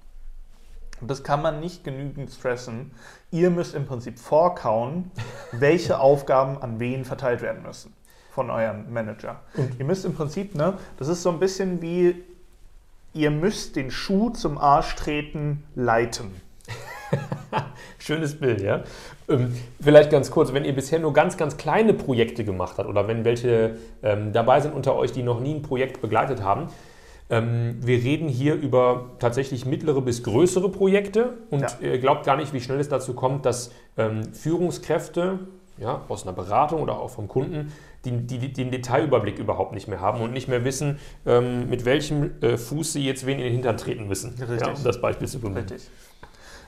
Und 1.04 1.10
das 1.10 1.22
kann 1.22 1.42
man 1.42 1.60
nicht 1.60 1.84
genügend 1.84 2.30
stressen. 2.30 2.92
Ihr 3.30 3.50
müsst 3.50 3.74
im 3.74 3.84
Prinzip 3.84 4.18
vorkauen, 4.18 5.10
welche 5.52 6.00
Aufgaben 6.00 6.56
an 6.56 6.80
wen 6.80 7.04
verteilt 7.04 7.42
werden 7.42 7.62
müssen 7.62 7.92
von 8.30 8.48
eurem 8.48 8.90
Manager. 8.90 9.42
Und 9.54 9.78
ihr 9.78 9.84
müsst 9.84 10.06
im 10.06 10.14
Prinzip, 10.14 10.54
ne, 10.54 10.78
das 10.96 11.08
ist 11.08 11.22
so 11.22 11.28
ein 11.28 11.40
bisschen 11.40 11.82
wie, 11.82 12.24
ihr 13.12 13.30
müsst 13.30 13.76
den 13.76 13.90
Schuh 13.90 14.30
zum 14.30 14.56
Arsch 14.56 14.96
treten 14.96 15.64
leiten. 15.74 16.30
Schönes 17.98 18.40
Bild, 18.40 18.62
ja. 18.62 18.84
Ähm, 19.28 19.54
vielleicht 19.82 20.08
ganz 20.08 20.30
kurz, 20.30 20.54
wenn 20.54 20.64
ihr 20.64 20.74
bisher 20.74 21.00
nur 21.00 21.12
ganz, 21.12 21.36
ganz 21.36 21.58
kleine 21.58 21.92
Projekte 21.92 22.46
gemacht 22.46 22.78
habt 22.78 22.88
oder 22.88 23.08
wenn 23.08 23.26
welche 23.26 23.76
ähm, 24.02 24.32
dabei 24.32 24.62
sind 24.62 24.72
unter 24.72 24.96
euch, 24.96 25.12
die 25.12 25.22
noch 25.22 25.40
nie 25.40 25.52
ein 25.52 25.60
Projekt 25.60 26.00
begleitet 26.00 26.42
haben, 26.42 26.68
ähm, 27.30 27.76
wir 27.80 27.98
reden 27.98 28.28
hier 28.28 28.54
über 28.54 29.12
tatsächlich 29.18 29.64
mittlere 29.64 30.02
bis 30.02 30.22
größere 30.22 30.68
Projekte 30.68 31.38
und 31.50 31.62
ja. 31.62 31.68
ihr 31.80 31.98
glaubt 31.98 32.24
gar 32.24 32.36
nicht, 32.36 32.52
wie 32.52 32.60
schnell 32.60 32.80
es 32.80 32.88
dazu 32.88 33.14
kommt, 33.14 33.46
dass 33.46 33.72
ähm, 33.96 34.32
Führungskräfte 34.34 35.38
ja, 35.78 36.02
aus 36.08 36.24
einer 36.24 36.32
Beratung 36.32 36.82
oder 36.82 36.98
auch 36.98 37.10
vom 37.10 37.28
Kunden 37.28 37.72
die, 38.04 38.26
die, 38.26 38.52
den 38.52 38.70
Detailüberblick 38.70 39.38
überhaupt 39.38 39.72
nicht 39.72 39.88
mehr 39.88 40.00
haben 40.00 40.20
und 40.20 40.32
nicht 40.32 40.48
mehr 40.48 40.64
wissen, 40.64 40.98
ähm, 41.26 41.68
mit 41.68 41.84
welchem 41.84 42.32
äh, 42.42 42.56
Fuß 42.56 42.92
sie 42.92 43.04
jetzt 43.04 43.26
wen 43.26 43.38
in 43.38 43.44
den 43.44 43.52
Hintern 43.54 43.76
treten 43.76 44.06
müssen, 44.06 44.34
ja, 44.38 44.68
um 44.68 44.84
das 44.84 45.00
Beispiel 45.00 45.26
zu 45.26 45.40
benennen. 45.40 45.68
Richtig. 45.68 45.90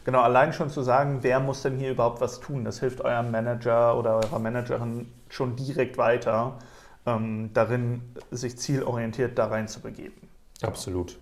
Genau, 0.04 0.20
allein 0.20 0.52
schon 0.52 0.70
zu 0.70 0.82
sagen, 0.82 1.18
wer 1.22 1.40
muss 1.40 1.62
denn 1.62 1.78
hier 1.78 1.90
überhaupt 1.90 2.20
was 2.20 2.40
tun, 2.40 2.64
das 2.64 2.78
hilft 2.80 3.00
eurem 3.00 3.30
Manager 3.32 3.98
oder 3.98 4.16
eurer 4.16 4.38
Managerin 4.38 5.08
schon 5.28 5.56
direkt 5.56 5.98
weiter, 5.98 6.58
ähm, 7.06 7.50
darin 7.52 8.02
sich 8.30 8.56
zielorientiert 8.56 9.36
da 9.36 9.46
rein 9.46 9.66
zu 9.66 9.80
begeben. 9.80 10.25
Absolut. 10.62 11.18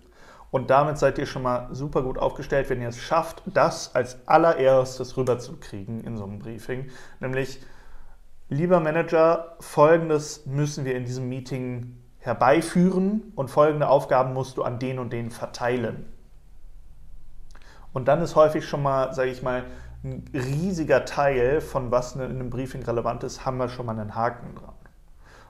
Und 0.51 0.69
damit 0.69 0.97
seid 0.97 1.17
ihr 1.17 1.25
schon 1.25 1.41
mal 1.41 1.67
super 1.73 2.01
gut 2.01 2.17
aufgestellt, 2.17 2.69
wenn 2.69 2.81
ihr 2.81 2.89
es 2.89 2.97
schafft, 2.97 3.41
das 3.45 3.93
als 3.93 4.25
allererstes 4.27 5.17
rüberzukriegen 5.17 6.03
in 6.03 6.17
so 6.17 6.23
einem 6.23 6.39
Briefing. 6.39 6.89
Nämlich, 7.19 7.59
lieber 8.47 8.79
Manager, 8.79 9.57
folgendes 9.59 10.45
müssen 10.45 10.85
wir 10.85 10.95
in 10.95 11.05
diesem 11.05 11.27
Meeting 11.27 11.97
herbeiführen 12.19 13.33
und 13.35 13.49
folgende 13.49 13.87
Aufgaben 13.87 14.33
musst 14.33 14.57
du 14.57 14.63
an 14.63 14.79
den 14.79 14.97
und 14.99 15.11
den 15.11 15.29
verteilen. 15.29 16.05
Und 17.91 18.07
dann 18.07 18.21
ist 18.21 18.35
häufig 18.35 18.67
schon 18.67 18.81
mal, 18.81 19.13
sage 19.13 19.31
ich 19.31 19.41
mal, 19.41 19.65
ein 20.03 20.23
riesiger 20.33 21.05
Teil 21.05 21.61
von 21.61 21.91
was 21.91 22.15
in 22.15 22.21
einem 22.21 22.49
Briefing 22.49 22.83
relevant 22.83 23.23
ist, 23.23 23.45
haben 23.45 23.57
wir 23.57 23.69
schon 23.69 23.85
mal 23.85 23.97
einen 23.97 24.15
Haken 24.15 24.55
dran. 24.55 24.73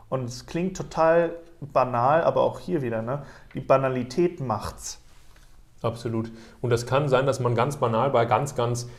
Und 0.10 0.26
es 0.26 0.46
klingt 0.46 0.78
total 0.78 1.36
banal, 1.68 2.24
aber 2.24 2.42
auch 2.42 2.60
hier 2.60 2.82
wieder, 2.82 3.02
ne? 3.02 3.24
die 3.54 3.62
Banalität 3.62 4.40
macht's. 4.40 5.02
Absolut. 5.82 6.32
Und 6.62 6.72
das 6.72 6.86
kann 6.86 7.10
sein, 7.10 7.26
dass 7.26 7.40
man 7.40 7.56
ganz 7.56 7.78
banal 7.78 8.10
bei 8.10 8.26
ganz, 8.26 8.56
ganz, 8.56 8.90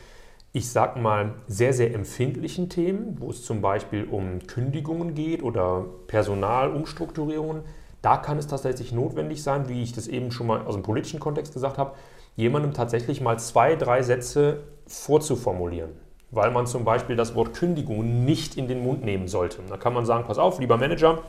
ich 0.53 0.71
sag 0.71 0.97
mal, 0.97 1.35
sehr, 1.49 1.73
sehr 1.73 1.95
empfindlichen 1.95 2.69
Themen, 2.69 3.17
wo 3.21 3.31
es 3.31 3.45
zum 3.45 3.61
Beispiel 3.61 4.05
um 4.05 4.47
Kündigungen 4.47 5.15
geht 5.15 5.43
oder 5.43 5.85
Personalumstrukturierungen, 6.07 7.63
da 8.03 8.17
kann 8.17 8.39
es 8.39 8.47
tatsächlich 8.47 8.93
notwendig 8.93 9.43
sein, 9.43 9.69
wie 9.69 9.83
ich 9.83 9.93
das 9.93 10.07
eben 10.07 10.31
schon 10.31 10.47
mal 10.47 10.65
aus 10.65 10.75
dem 10.75 10.85
politischen 10.85 11.19
Kontext 11.19 11.55
gesagt 11.55 11.77
habe, 11.77 11.95
jemandem 12.37 12.73
tatsächlich 12.73 13.21
mal 13.21 13.39
zwei, 13.39 13.75
drei 13.75 14.03
Sätze 14.03 14.63
vorzuformulieren. 14.87 15.91
Weil 16.31 16.51
man 16.51 16.67
zum 16.67 16.85
Beispiel 16.85 17.17
das 17.17 17.35
Wort 17.35 17.55
Kündigung 17.55 18.25
nicht 18.25 18.57
in 18.57 18.69
den 18.69 18.83
Mund 18.83 19.05
nehmen 19.05 19.27
sollte. 19.27 19.59
Da 19.69 19.77
kann 19.77 19.93
man 19.93 20.07
sagen, 20.07 20.25
pass 20.27 20.39
auf, 20.39 20.61
lieber 20.61 20.77
Manager, 20.77 21.23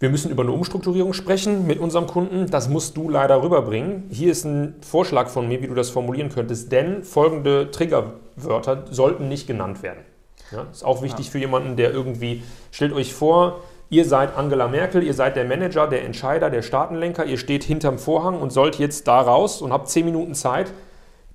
wir 0.00 0.08
müssen 0.08 0.30
über 0.30 0.42
eine 0.42 0.52
Umstrukturierung 0.52 1.12
sprechen 1.12 1.66
mit 1.66 1.78
unserem 1.78 2.06
Kunden. 2.06 2.46
Das 2.50 2.70
musst 2.70 2.96
du 2.96 3.10
leider 3.10 3.42
rüberbringen. 3.42 4.04
Hier 4.10 4.32
ist 4.32 4.44
ein 4.44 4.76
Vorschlag 4.80 5.28
von 5.28 5.46
mir, 5.46 5.62
wie 5.62 5.66
du 5.66 5.74
das 5.74 5.90
formulieren 5.90 6.30
könntest, 6.30 6.72
denn 6.72 7.04
folgende 7.04 7.70
Triggerwörter 7.70 8.86
sollten 8.90 9.28
nicht 9.28 9.46
genannt 9.46 9.82
werden. 9.82 10.00
Ja, 10.52 10.66
ist 10.72 10.84
auch 10.84 11.02
wichtig 11.02 11.26
ja. 11.26 11.32
für 11.32 11.38
jemanden, 11.38 11.76
der 11.76 11.92
irgendwie, 11.92 12.42
stellt 12.72 12.92
euch 12.92 13.12
vor, 13.14 13.60
Ihr 13.92 14.04
seid 14.04 14.36
Angela 14.36 14.68
Merkel, 14.68 15.02
ihr 15.02 15.14
seid 15.14 15.34
der 15.34 15.44
Manager, 15.44 15.88
der 15.88 16.04
Entscheider, 16.04 16.48
der 16.48 16.62
Staatenlenker, 16.62 17.24
ihr 17.26 17.38
steht 17.38 17.64
hinterm 17.64 17.98
Vorhang 17.98 18.40
und 18.40 18.52
sollt 18.52 18.78
jetzt 18.78 19.08
da 19.08 19.20
raus 19.20 19.60
und 19.60 19.72
habt 19.72 19.88
zehn 19.88 20.04
Minuten 20.04 20.34
Zeit, 20.34 20.72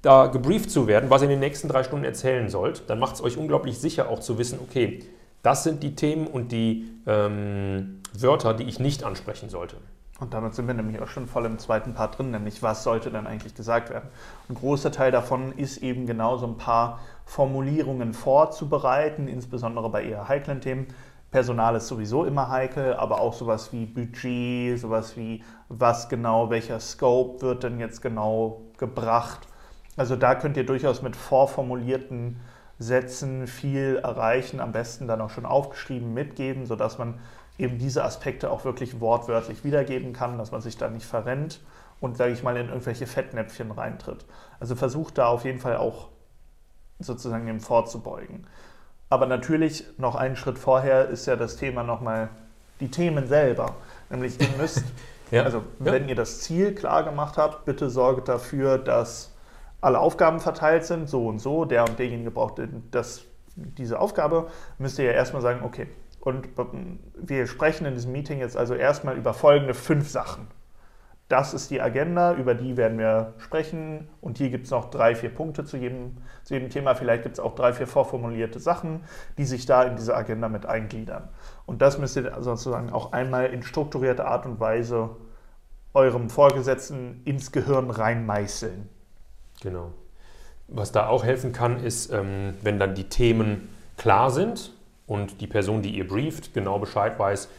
da 0.01 0.27
gebrieft 0.27 0.71
zu 0.71 0.87
werden, 0.87 1.09
was 1.09 1.21
ihr 1.21 1.25
in 1.25 1.31
den 1.31 1.41
nächsten 1.41 1.67
drei 1.67 1.83
Stunden 1.83 2.05
erzählen 2.05 2.47
sollt. 2.47 2.83
Dann 2.87 2.97
macht 2.97 3.15
es 3.15 3.21
euch 3.21 3.35
unglaublich 3.35 3.77
sicher 3.77 4.07
auch 4.07 4.21
zu 4.21 4.37
wissen, 4.37 4.57
okay, 4.63 5.03
das 5.43 5.65
sind 5.65 5.83
die 5.83 5.95
Themen 5.95 6.27
und 6.27 6.53
die 6.53 6.87
ähm, 7.05 7.99
Wörter, 8.21 8.53
die 8.53 8.63
ich 8.63 8.79
nicht 8.79 9.03
ansprechen 9.03 9.49
sollte. 9.49 9.77
Und 10.19 10.33
damit 10.33 10.55
sind 10.55 10.67
wir 10.67 10.73
nämlich 10.73 11.01
auch 11.01 11.09
schon 11.09 11.27
voll 11.27 11.45
im 11.45 11.59
zweiten 11.59 11.93
Part 11.93 12.17
drin, 12.17 12.31
nämlich 12.31 12.63
was 12.63 12.83
sollte 12.83 13.11
dann 13.11 13.27
eigentlich 13.27 13.53
gesagt 13.53 13.89
werden. 13.89 14.09
Ein 14.47 14.55
großer 14.55 14.91
Teil 14.91 15.11
davon 15.11 15.51
ist 15.57 15.77
eben 15.77 16.05
genau 16.05 16.37
so 16.37 16.47
ein 16.47 16.57
paar 16.57 16.99
Formulierungen 17.25 18.13
vorzubereiten, 18.13 19.27
insbesondere 19.27 19.89
bei 19.89 20.05
eher 20.05 20.29
heiklen 20.29 20.61
Themen. 20.61 20.87
Personal 21.31 21.75
ist 21.75 21.89
sowieso 21.89 22.23
immer 22.23 22.49
heikel, 22.49 22.93
aber 22.93 23.19
auch 23.19 23.33
sowas 23.33 23.73
wie 23.73 23.85
Budget, 23.85 24.79
sowas 24.79 25.17
wie 25.17 25.43
was 25.67 26.07
genau, 26.07 26.49
welcher 26.49 26.79
Scope 26.79 27.41
wird 27.41 27.63
denn 27.63 27.79
jetzt 27.81 28.01
genau 28.01 28.61
gebracht. 28.77 29.47
Also 29.97 30.15
da 30.15 30.35
könnt 30.35 30.55
ihr 30.55 30.65
durchaus 30.65 31.01
mit 31.01 31.17
vorformulierten 31.17 32.39
Sätzen 32.79 33.47
viel 33.47 33.97
erreichen, 34.01 34.61
am 34.61 34.71
besten 34.71 35.07
dann 35.07 35.19
auch 35.19 35.29
schon 35.29 35.45
aufgeschrieben 35.45 36.13
mitgeben, 36.13 36.65
sodass 36.65 36.97
man 36.97 37.19
eben 37.57 37.77
diese 37.77 38.03
Aspekte 38.03 38.51
auch 38.51 38.65
wirklich 38.65 38.99
wortwörtlich 38.99 39.63
wiedergeben 39.63 40.13
kann, 40.13 40.37
dass 40.37 40.51
man 40.51 40.61
sich 40.61 40.77
da 40.77 40.89
nicht 40.89 41.05
verrennt 41.05 41.61
und, 41.99 42.17
sage 42.17 42.33
ich 42.33 42.43
mal, 42.43 42.57
in 42.57 42.67
irgendwelche 42.67 43.07
Fettnäpfchen 43.07 43.71
reintritt. 43.71 44.25
Also 44.59 44.75
versucht 44.75 45.17
da 45.17 45.27
auf 45.27 45.45
jeden 45.45 45.59
Fall 45.59 45.77
auch 45.77 46.09
sozusagen 46.99 47.45
dem 47.45 47.59
vorzubeugen. 47.59 48.47
Aber 49.09 49.25
natürlich 49.25 49.85
noch 49.97 50.15
einen 50.15 50.35
Schritt 50.35 50.57
vorher 50.57 51.07
ist 51.07 51.25
ja 51.25 51.35
das 51.35 51.57
Thema 51.57 51.83
nochmal 51.83 52.29
die 52.79 52.89
Themen 52.89 53.27
selber. 53.27 53.75
Nämlich 54.09 54.39
ihr 54.39 54.57
müsst, 54.57 54.83
ja. 55.31 55.43
also 55.43 55.63
wenn 55.79 56.03
ja. 56.03 56.09
ihr 56.09 56.15
das 56.15 56.41
Ziel 56.41 56.73
klar 56.73 57.03
gemacht 57.03 57.37
habt, 57.37 57.65
bitte 57.65 57.89
sorgt 57.89 58.27
dafür, 58.27 58.77
dass 58.77 59.31
alle 59.81 59.99
Aufgaben 59.99 60.39
verteilt 60.39 60.85
sind, 60.85 61.07
so 61.07 61.27
und 61.27 61.39
so, 61.39 61.65
der 61.65 61.83
und 61.83 61.99
derjenige 61.99 62.31
braucht 62.31 62.59
das, 62.91 63.21
diese 63.55 63.99
Aufgabe, 63.99 64.47
müsst 64.79 64.97
ihr 64.97 65.05
ja 65.05 65.11
erstmal 65.11 65.41
sagen, 65.41 65.61
okay, 65.63 65.87
und 66.25 66.49
wir 67.15 67.47
sprechen 67.47 67.85
in 67.85 67.93
diesem 67.93 68.11
Meeting 68.11 68.39
jetzt 68.39 68.57
also 68.57 68.73
erstmal 68.73 69.17
über 69.17 69.33
folgende 69.33 69.73
fünf 69.73 70.09
Sachen 70.09 70.47
das 71.27 71.55
ist 71.55 71.71
die 71.71 71.81
Agenda, 71.81 72.35
über 72.35 72.53
die 72.53 72.77
werden 72.77 72.99
wir 72.99 73.33
sprechen. 73.39 74.07
Und 74.21 74.37
hier 74.37 74.51
gibt 74.51 74.65
es 74.65 74.71
noch 74.71 74.91
drei, 74.91 75.15
vier 75.15 75.33
Punkte 75.33 75.65
zu 75.65 75.77
jedem, 75.77 76.17
zu 76.43 76.53
jedem 76.53 76.69
Thema. 76.69 76.93
Vielleicht 76.93 77.23
gibt 77.23 77.33
es 77.33 77.39
auch 77.39 77.55
drei, 77.55 77.73
vier 77.73 77.87
vorformulierte 77.87 78.59
Sachen, 78.59 79.01
die 79.37 79.45
sich 79.45 79.65
da 79.65 79.83
in 79.83 79.95
diese 79.95 80.15
Agenda 80.15 80.49
mit 80.49 80.67
eingliedern. 80.67 81.27
Und 81.65 81.81
das 81.81 81.97
müsst 81.97 82.15
ihr 82.15 82.31
sozusagen 82.41 82.91
auch 82.91 83.11
einmal 83.11 83.47
in 83.47 83.63
strukturierter 83.63 84.27
Art 84.27 84.45
und 84.45 84.59
Weise 84.59 85.15
eurem 85.95 86.29
Vorgesetzten 86.29 87.21
ins 87.25 87.51
Gehirn 87.51 87.89
reinmeißeln. 87.89 88.87
Genau. 89.61 89.93
Was 90.67 90.91
da 90.91 91.07
auch 91.07 91.23
helfen 91.23 91.53
kann, 91.53 91.79
ist, 91.79 92.11
ähm, 92.11 92.55
wenn 92.61 92.77
dann 92.77 92.93
die 92.93 93.09
Themen 93.09 93.69
klar 93.97 94.29
sind 94.29 94.74
und 95.07 95.41
die 95.41 95.47
Person, 95.47 95.81
die 95.81 95.91
ihr 95.91 96.07
brieft, 96.07 96.53
genau 96.53 96.79
Bescheid 96.79 97.17
weiß, 97.19 97.49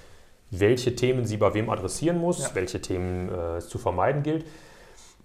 welche 0.50 0.94
Themen 0.94 1.24
sie 1.24 1.36
bei 1.36 1.54
wem 1.54 1.70
adressieren 1.70 2.18
muss, 2.18 2.42
ja. 2.42 2.50
welche 2.54 2.80
Themen 2.80 3.28
äh, 3.28 3.56
es 3.56 3.68
zu 3.68 3.78
vermeiden 3.78 4.22
gilt. 4.22 4.44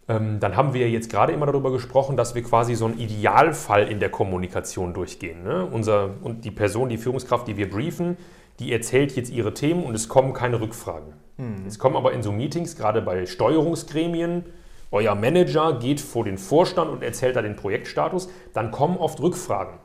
Ähm, 0.08 0.40
dann 0.40 0.56
haben 0.56 0.74
wir 0.74 0.90
jetzt 0.90 1.12
gerade 1.12 1.32
immer 1.32 1.46
darüber 1.46 1.72
gesprochen, 1.72 2.18
dass 2.18 2.34
wir 2.36 2.44
quasi 2.44 2.76
so 2.76 2.86
einen 2.86 3.00
Idealfall 3.00 3.88
in 3.88 4.00
der 4.00 4.10
Kommunikation 4.10 4.94
durchgehen. 4.94 5.44
Ne? 5.44 5.66
Unser, 5.66 6.10
und 6.24 6.44
die 6.44 6.52
Person, 6.52 6.90
die 6.90 6.98
Führungskraft, 6.98 7.48
die 7.48 7.56
wir 7.56 7.70
briefen, 7.70 8.18
die 8.60 8.72
erzählt 8.72 9.16
jetzt 9.16 9.32
ihre 9.32 9.54
Themen 9.54 9.84
und 9.84 9.96
es 9.96 10.10
kommen 10.10 10.34
keine 10.34 10.60
Rückfragen. 10.60 11.14
Mhm. 11.38 11.66
Es 11.68 11.80
kommen 11.80 11.96
aber 11.96 12.14
in 12.14 12.24
so 12.24 12.32
Meetings, 12.32 12.76
gerade 12.76 13.02
bei 13.02 13.26
Steuerungsgremien, 13.26 14.44
euer 14.92 15.16
Manager 15.16 15.80
geht 15.80 16.02
vor 16.02 16.26
den 16.26 16.38
Vorstand 16.38 16.92
und 16.92 17.02
erzählt 17.02 17.36
da 17.38 17.42
den 17.42 17.56
Projektstatus, 17.56 18.30
dann 18.54 18.72
kommen 18.72 18.98
oft 18.98 19.22
Rückfragen. 19.22 19.76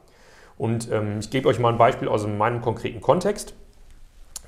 Und 0.59 0.91
ähm, 0.91 1.19
ich 1.21 1.31
gebe 1.31 1.49
euch 1.49 1.59
mal 1.59 1.73
ein 1.73 1.79
Beispiel 1.79 2.09
aus 2.09 2.27
meinem 2.27 2.63
konkreten 2.63 3.01
Kontext. 3.01 3.55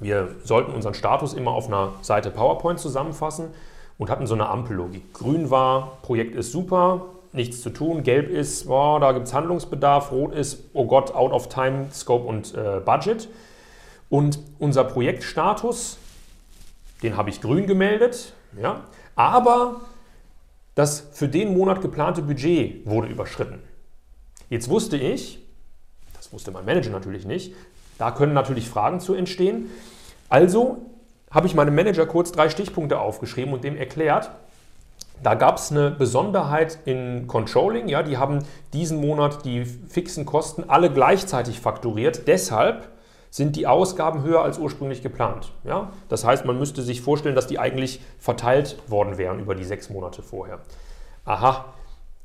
Wir 0.01 0.29
sollten 0.45 0.73
unseren 0.73 0.95
Status 0.95 1.35
immer 1.35 1.53
auf 1.53 1.67
einer 1.67 1.93
Seite 2.03 2.31
PowerPoint 2.31 2.79
zusammenfassen 2.79 3.49
und 3.99 4.11
hatten 4.11 4.27
so 4.27 4.35
eine 4.35 4.49
Ampellogik. 4.49 5.13
Grün 5.13 5.51
war, 5.51 5.99
Projekt 6.03 6.35
ist 6.35 6.53
super, 6.53 7.07
nichts 7.33 7.63
zu 7.63 7.71
tun. 7.71 8.03
Gelb 8.05 8.31
ist, 8.31 8.69
oh, 8.69 8.99
da 9.01 9.13
gibt 9.13 9.27
es 9.27 9.35
Handlungsbedarf. 9.35 10.13
Rot 10.13 10.33
ist, 10.33 10.65
oh 10.73 10.87
Gott, 10.87 11.15
out 11.15 11.33
of 11.33 11.49
time, 11.49 11.89
scope 11.93 12.27
und 12.27 12.55
äh, 12.55 12.81
budget. 12.85 13.29
Und 14.09 14.39
unser 14.59 14.85
Projektstatus, 14.85 15.99
den 17.03 17.17
habe 17.17 17.31
ich 17.31 17.41
grün 17.41 17.67
gemeldet, 17.67 18.33
ja, 18.61 18.85
aber 19.15 19.83
das 20.75 21.09
für 21.13 21.29
den 21.29 21.53
Monat 21.53 21.83
geplante 21.83 22.23
Budget 22.23 22.87
wurde 22.87 23.09
überschritten. 23.09 23.61
Jetzt 24.49 24.71
wusste 24.71 24.97
ich, 24.97 25.41
das 26.29 26.35
wusste 26.35 26.51
mein 26.51 26.67
Manager 26.67 26.91
natürlich 26.91 27.25
nicht, 27.25 27.55
da 27.97 28.11
können 28.11 28.35
natürlich 28.35 28.69
Fragen 28.69 29.01
zu 29.01 29.15
entstehen. 29.15 29.71
Also 30.29 30.77
habe 31.31 31.47
ich 31.47 31.55
meinem 31.55 31.75
Manager 31.75 32.05
kurz 32.05 32.33
drei 32.33 32.51
Stichpunkte 32.51 33.01
aufgeschrieben 33.01 33.55
und 33.55 33.65
dem 33.65 33.79
erklärt, 33.79 34.31
da 35.23 35.35
gab 35.35 35.57
es 35.57 35.73
eine 35.73 35.91
Besonderheit 35.91 36.81
in 36.85 37.27
Controlling. 37.29 37.89
Ja, 37.89 38.03
die 38.03 38.19
haben 38.19 38.45
diesen 38.75 39.01
Monat 39.01 39.47
die 39.47 39.65
fixen 39.65 40.27
Kosten 40.27 40.65
alle 40.69 40.93
gleichzeitig 40.93 41.61
fakturiert. 41.61 42.29
Deshalb 42.29 42.89
sind 43.31 43.57
die 43.57 43.67
Ausgaben 43.67 44.23
höher 44.23 44.43
als 44.43 44.59
ursprünglich 44.59 45.03
geplant. 45.03 45.51
Ja? 45.65 45.93
Das 46.11 46.27
heißt, 46.27 46.45
man 46.45 46.59
müsste 46.59 46.83
sich 46.83 47.01
vorstellen, 47.01 47.35
dass 47.35 47.47
die 47.47 47.59
eigentlich 47.59 48.01
verteilt 48.19 48.77
worden 48.87 49.17
wären 49.17 49.41
über 49.41 49.55
die 49.55 49.65
sechs 49.65 49.89
Monate 49.89 50.23
vorher. 50.23 50.61
Aha, 51.25 51.65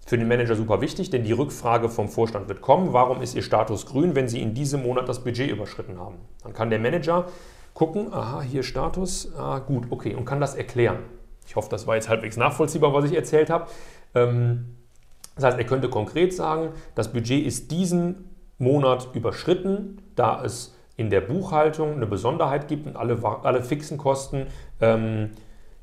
für 0.06 0.18
den 0.18 0.28
Manager 0.28 0.56
super 0.56 0.82
wichtig, 0.82 1.10
denn 1.10 1.24
die 1.24 1.32
Rückfrage 1.32 1.90
vom 1.90 2.10
Vorstand 2.10 2.50
wird 2.50 2.62
kommen, 2.62 2.94
warum 2.94 3.22
ist 3.22 3.36
Ihr 3.36 3.44
Status 3.44 3.86
grün, 3.86 4.16
wenn 4.16 4.28
Sie 4.28 4.42
in 4.42 4.54
diesem 4.54 4.84
Monat 4.84 5.08
das 5.08 5.24
Budget 5.24 5.50
überschritten 5.50 6.00
haben? 6.00 6.16
Dann 6.44 6.54
kann 6.54 6.70
der 6.70 6.80
Manager 6.80 7.26
gucken, 7.74 8.14
aha, 8.14 8.42
hier 8.42 8.64
Status, 8.64 9.32
ah, 9.38 9.60
gut, 9.60 9.86
okay, 9.90 10.16
und 10.16 10.26
kann 10.26 10.42
das 10.42 10.56
erklären. 10.56 11.00
Ich 11.48 11.56
hoffe, 11.56 11.70
das 11.70 11.88
war 11.88 11.96
jetzt 11.96 12.10
halbwegs 12.10 12.38
nachvollziehbar, 12.38 12.94
was 12.94 13.06
ich 13.06 13.16
erzählt 13.16 13.50
habe. 13.50 13.68
Ähm, 14.14 14.78
das 15.36 15.46
heißt, 15.46 15.58
er 15.58 15.66
könnte 15.66 15.90
konkret 15.90 16.34
sagen, 16.34 16.70
das 16.96 17.12
Budget 17.12 17.46
ist 17.46 17.72
diesen 17.72 18.30
Monat 18.58 19.10
überschritten, 19.14 20.02
da 20.16 20.44
es 20.44 20.76
in 20.96 21.10
der 21.10 21.22
Buchhaltung 21.22 21.94
eine 21.94 22.06
Besonderheit 22.06 22.68
gibt 22.68 22.86
und 22.86 22.96
alle, 22.96 23.18
alle 23.44 23.64
fixen 23.64 23.98
Kosten 23.98 24.48
ähm, 24.80 25.32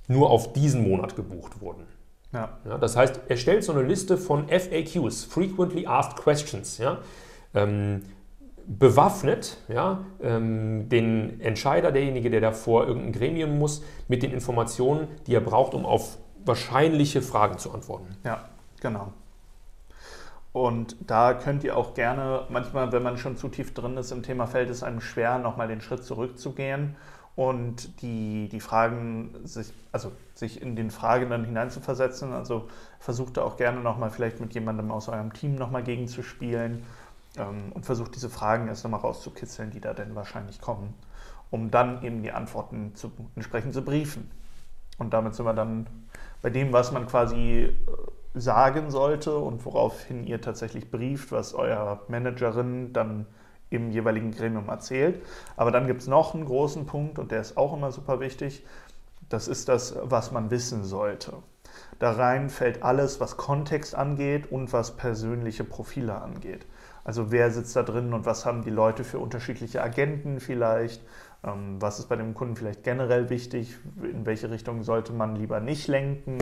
nur 0.06 0.30
auf 0.30 0.52
diesen 0.52 0.88
Monat 0.88 1.16
gebucht 1.16 1.60
wurden. 1.60 1.86
Ja. 2.32 2.58
ja. 2.64 2.78
das 2.78 2.96
heißt, 2.96 3.20
er 3.28 3.36
stellt 3.36 3.64
so 3.64 3.72
eine 3.72 3.82
Liste 3.82 4.16
von 4.16 4.48
FAQs, 4.48 5.24
Frequently 5.24 5.86
Asked 5.86 6.16
Questions, 6.16 6.78
ja, 6.78 6.98
ähm, 7.54 8.02
bewaffnet 8.66 9.58
ja, 9.68 10.04
ähm, 10.22 10.88
den 10.88 11.40
Entscheider, 11.40 11.90
derjenige, 11.90 12.30
der 12.30 12.40
davor 12.40 12.86
irgendein 12.86 13.12
Gremium 13.12 13.58
muss, 13.58 13.82
mit 14.06 14.22
den 14.22 14.32
Informationen, 14.32 15.08
die 15.26 15.34
er 15.34 15.40
braucht, 15.40 15.74
um 15.74 15.84
auf 15.84 16.18
wahrscheinliche 16.44 17.20
Fragen 17.20 17.58
zu 17.58 17.72
antworten. 17.72 18.16
Ja, 18.24 18.44
genau. 18.80 19.12
Und 20.52 20.96
da 21.00 21.34
könnt 21.34 21.62
ihr 21.64 21.76
auch 21.76 21.94
gerne, 21.94 22.44
manchmal, 22.48 22.90
wenn 22.92 23.02
man 23.02 23.18
schon 23.18 23.36
zu 23.36 23.48
tief 23.48 23.72
drin 23.72 23.96
ist 23.96 24.10
im 24.10 24.22
Thema, 24.22 24.46
fällt 24.46 24.70
es 24.70 24.82
einem 24.82 25.00
schwer, 25.00 25.38
nochmal 25.38 25.68
den 25.68 25.80
Schritt 25.80 26.04
zurückzugehen 26.04 26.96
und 27.40 28.02
die, 28.02 28.50
die 28.52 28.60
Fragen, 28.60 29.30
sich, 29.44 29.72
also 29.92 30.12
sich 30.34 30.60
in 30.60 30.76
den 30.76 30.90
Fragenden 30.90 31.42
hineinzuversetzen. 31.42 32.34
Also 32.34 32.68
versucht 32.98 33.38
da 33.38 33.44
auch 33.44 33.56
gerne 33.56 33.80
nochmal 33.80 34.10
vielleicht 34.10 34.40
mit 34.40 34.52
jemandem 34.52 34.90
aus 34.90 35.08
eurem 35.08 35.32
Team 35.32 35.54
nochmal 35.54 35.82
gegenzuspielen 35.82 36.84
ähm, 37.38 37.72
und 37.72 37.86
versucht 37.86 38.14
diese 38.14 38.28
Fragen 38.28 38.68
erst 38.68 38.84
nochmal 38.84 39.00
rauszukitzeln, 39.00 39.70
die 39.70 39.80
da 39.80 39.94
denn 39.94 40.14
wahrscheinlich 40.14 40.60
kommen, 40.60 40.92
um 41.50 41.70
dann 41.70 42.02
eben 42.02 42.22
die 42.22 42.30
Antworten 42.30 42.94
zu, 42.94 43.10
entsprechend 43.34 43.72
zu 43.72 43.82
briefen. 43.82 44.30
Und 44.98 45.14
damit 45.14 45.34
sind 45.34 45.46
wir 45.46 45.54
dann 45.54 45.86
bei 46.42 46.50
dem, 46.50 46.74
was 46.74 46.92
man 46.92 47.06
quasi 47.06 47.62
äh, 47.62 47.70
sagen 48.38 48.90
sollte 48.90 49.34
und 49.38 49.64
woraufhin 49.64 50.24
ihr 50.26 50.42
tatsächlich 50.42 50.90
brieft, 50.90 51.32
was 51.32 51.54
euer 51.54 52.02
Managerin 52.08 52.92
dann 52.92 53.24
im 53.70 53.90
jeweiligen 53.90 54.32
Gremium 54.32 54.68
erzählt. 54.68 55.22
Aber 55.56 55.70
dann 55.70 55.86
gibt 55.86 56.02
es 56.02 56.06
noch 56.06 56.34
einen 56.34 56.44
großen 56.44 56.86
Punkt 56.86 57.18
und 57.18 57.30
der 57.30 57.40
ist 57.40 57.56
auch 57.56 57.72
immer 57.72 57.92
super 57.92 58.20
wichtig. 58.20 58.64
Das 59.28 59.48
ist 59.48 59.68
das, 59.68 59.96
was 60.02 60.32
man 60.32 60.50
wissen 60.50 60.84
sollte. 60.84 61.34
Da 61.98 62.12
rein 62.12 62.50
fällt 62.50 62.82
alles, 62.82 63.20
was 63.20 63.36
Kontext 63.36 63.94
angeht 63.94 64.50
und 64.50 64.72
was 64.72 64.96
persönliche 64.96 65.64
Profile 65.64 66.20
angeht. 66.20 66.66
Also 67.04 67.30
wer 67.30 67.50
sitzt 67.50 67.76
da 67.76 67.82
drin 67.82 68.12
und 68.12 68.26
was 68.26 68.44
haben 68.44 68.62
die 68.62 68.70
Leute 68.70 69.04
für 69.04 69.18
unterschiedliche 69.18 69.82
Agenten 69.82 70.40
vielleicht? 70.40 71.02
Ähm, 71.44 71.80
was 71.80 71.98
ist 71.98 72.08
bei 72.08 72.16
dem 72.16 72.34
Kunden 72.34 72.56
vielleicht 72.56 72.82
generell 72.82 73.30
wichtig? 73.30 73.78
In 74.02 74.26
welche 74.26 74.50
Richtung 74.50 74.82
sollte 74.82 75.12
man 75.12 75.36
lieber 75.36 75.60
nicht 75.60 75.88
lenken? 75.88 76.38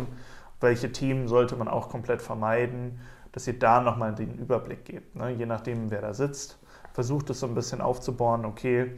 welche 0.60 0.92
Themen 0.92 1.28
sollte 1.28 1.56
man 1.56 1.68
auch 1.68 1.88
komplett 1.88 2.22
vermeiden, 2.22 3.00
dass 3.32 3.46
ihr 3.46 3.58
da 3.58 3.80
nochmal 3.80 4.14
den 4.14 4.34
Überblick 4.38 4.84
gebt. 4.84 5.14
Ne? 5.14 5.30
Je 5.30 5.46
nachdem, 5.46 5.90
wer 5.90 6.00
da 6.00 6.14
sitzt, 6.14 6.58
versucht 6.98 7.30
es 7.30 7.38
so 7.38 7.46
ein 7.46 7.54
bisschen 7.54 7.80
aufzubauen, 7.80 8.44
okay, 8.44 8.90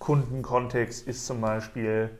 Kundenkontext 0.00 1.06
ist 1.06 1.28
zum 1.28 1.40
Beispiel, 1.40 2.10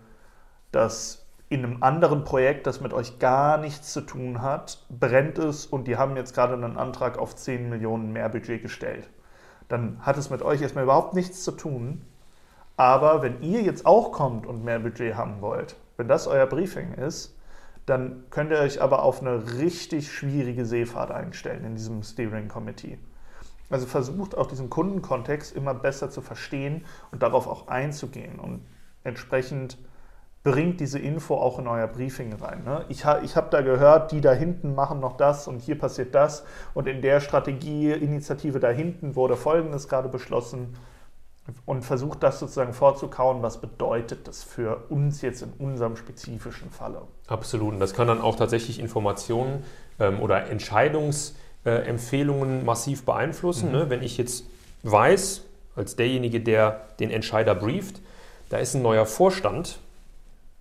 dass 0.71 1.27
in 1.49 1.65
einem 1.65 1.83
anderen 1.83 2.23
Projekt, 2.23 2.69
das 2.69 2.81
mit 2.81 2.93
euch 2.93 3.19
gar 3.19 3.59
nichts 3.59 3.93
zu 3.93 4.03
tun 4.03 4.41
hat, 4.41 4.87
brennt 4.89 5.37
es 5.37 5.67
und 5.67 5.89
die 5.89 5.97
haben 5.97 6.15
jetzt 6.15 6.33
gerade 6.33 6.55
einen 6.55 6.77
Antrag 6.79 7.19
auf 7.19 7.35
10 7.35 7.69
Millionen 7.69 8.13
mehr 8.13 8.29
Budget 8.29 8.63
gestellt. 8.63 9.11
Dann 9.67 9.99
hat 10.07 10.17
es 10.17 10.31
mit 10.31 10.43
euch 10.43 10.63
erstmal 10.63 10.85
überhaupt 10.85 11.15
nichts 11.15 11.43
zu 11.43 11.51
tun. 11.51 12.03
Aber 12.77 13.21
wenn 13.21 13.43
ihr 13.43 13.63
jetzt 13.63 13.87
auch 13.87 14.13
kommt 14.13 14.47
und 14.47 14.63
mehr 14.63 14.79
Budget 14.79 15.17
haben 15.17 15.41
wollt, 15.41 15.75
wenn 15.97 16.07
das 16.07 16.29
euer 16.29 16.47
Briefing 16.47 16.95
ist, 16.95 17.37
dann 17.85 18.27
könnt 18.31 18.53
ihr 18.53 18.61
euch 18.61 18.81
aber 18.81 19.03
auf 19.03 19.23
eine 19.23 19.59
richtig 19.59 20.13
schwierige 20.13 20.67
Seefahrt 20.67 21.11
einstellen 21.11 21.65
in 21.65 21.75
diesem 21.75 22.05
Steering 22.05 22.47
Committee. 22.47 22.97
Also 23.71 23.87
versucht 23.87 24.37
auch 24.37 24.47
diesen 24.47 24.69
Kundenkontext 24.69 25.55
immer 25.55 25.75
besser 25.75 26.11
zu 26.11 26.21
verstehen 26.21 26.85
und 27.13 27.23
darauf 27.23 27.47
auch 27.47 27.69
einzugehen 27.69 28.39
und 28.39 28.67
entsprechend 29.05 29.79
bringt 30.43 30.81
diese 30.81 30.99
Info 30.99 31.37
auch 31.37 31.59
in 31.59 31.67
euer 31.67 31.87
Briefing 31.87 32.33
rein. 32.33 32.65
Ne? 32.65 32.85
Ich, 32.89 33.05
ha, 33.05 33.21
ich 33.23 33.37
habe 33.37 33.49
da 33.51 33.61
gehört, 33.61 34.11
die 34.11 34.21
da 34.21 34.33
hinten 34.33 34.75
machen 34.75 34.99
noch 35.01 35.17
das 35.17 35.47
und 35.47 35.61
hier 35.61 35.79
passiert 35.79 36.15
das 36.15 36.45
und 36.73 36.89
in 36.89 37.03
der 37.03 37.21
Strategieinitiative 37.21 38.59
da 38.59 38.71
hinten 38.71 39.17
wurde 39.17 39.37
Folgendes 39.37 39.87
gerade 39.89 40.09
beschlossen 40.09 40.75
und 41.67 41.85
versucht 41.85 42.23
das 42.23 42.39
sozusagen 42.39 42.73
vorzukauen, 42.73 43.43
was 43.43 43.61
bedeutet 43.61 44.29
das 44.29 44.43
für 44.43 44.85
uns 44.89 45.21
jetzt 45.21 45.43
in 45.43 45.53
unserem 45.59 45.97
spezifischen 45.97 46.71
Falle. 46.71 47.03
Absolut. 47.27 47.75
Und 47.75 47.81
das 47.81 47.93
kann 47.93 48.07
dann 48.07 48.21
auch 48.21 48.37
tatsächlich 48.37 48.79
Informationen 48.79 49.65
ähm, 49.99 50.21
oder 50.21 50.49
Entscheidungsempfehlungen 50.49 51.50
äh, 51.65 52.65
massiv 52.65 53.05
beeinflussen. 53.05 53.69
Mhm. 53.69 53.73
Ne? 53.73 53.91
Wenn 53.91 54.03
ich 54.03 54.19
jetzt 54.19 54.45
weiß, 54.83 55.43
als 55.77 55.97
derjenige, 55.97 56.41
der 56.41 56.89
den 56.99 57.11
Entscheider 57.11 57.55
brieft, 57.55 58.01
da 58.49 58.59
ist 58.59 58.75
ein 58.75 58.83
neuer 58.83 59.07
Vorstand, 59.07 59.79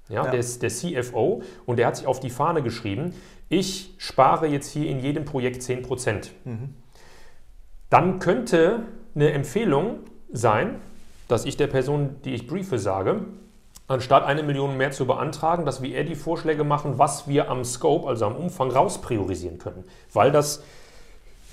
ja, 0.07 0.25
ja. 0.25 0.31
Der, 0.31 0.39
ist 0.39 0.63
der 0.63 0.69
CFO, 0.69 1.43
und 1.65 1.77
der 1.77 1.87
hat 1.87 1.97
sich 1.97 2.07
auf 2.07 2.19
die 2.19 2.29
Fahne 2.29 2.63
geschrieben, 2.63 3.13
ich 3.47 3.93
spare 3.97 4.47
jetzt 4.47 4.71
hier 4.71 4.89
in 4.89 4.99
jedem 4.99 5.25
Projekt 5.25 5.61
10% 5.61 6.29
Mhm. 6.45 6.75
Dann 7.89 8.19
könnte 8.19 8.81
eine 9.15 9.31
Empfehlung 9.31 10.01
sein, 10.31 10.75
dass 11.27 11.45
ich 11.45 11.57
der 11.57 11.67
Person, 11.67 12.17
die 12.23 12.35
ich 12.35 12.45
briefe, 12.45 12.77
sage, 12.77 13.21
anstatt 13.87 14.23
eine 14.23 14.43
Million 14.43 14.77
mehr 14.77 14.91
zu 14.91 15.07
beantragen, 15.07 15.65
dass 15.65 15.81
wir 15.81 15.95
eher 15.95 16.03
die 16.03 16.15
Vorschläge 16.15 16.63
machen, 16.63 16.99
was 16.99 17.27
wir 17.27 17.49
am 17.49 17.65
Scope, 17.65 18.07
also 18.07 18.25
am 18.25 18.35
Umfang, 18.35 18.69
rauspriorisieren 18.69 19.57
können, 19.57 19.83
weil 20.13 20.31
das 20.31 20.63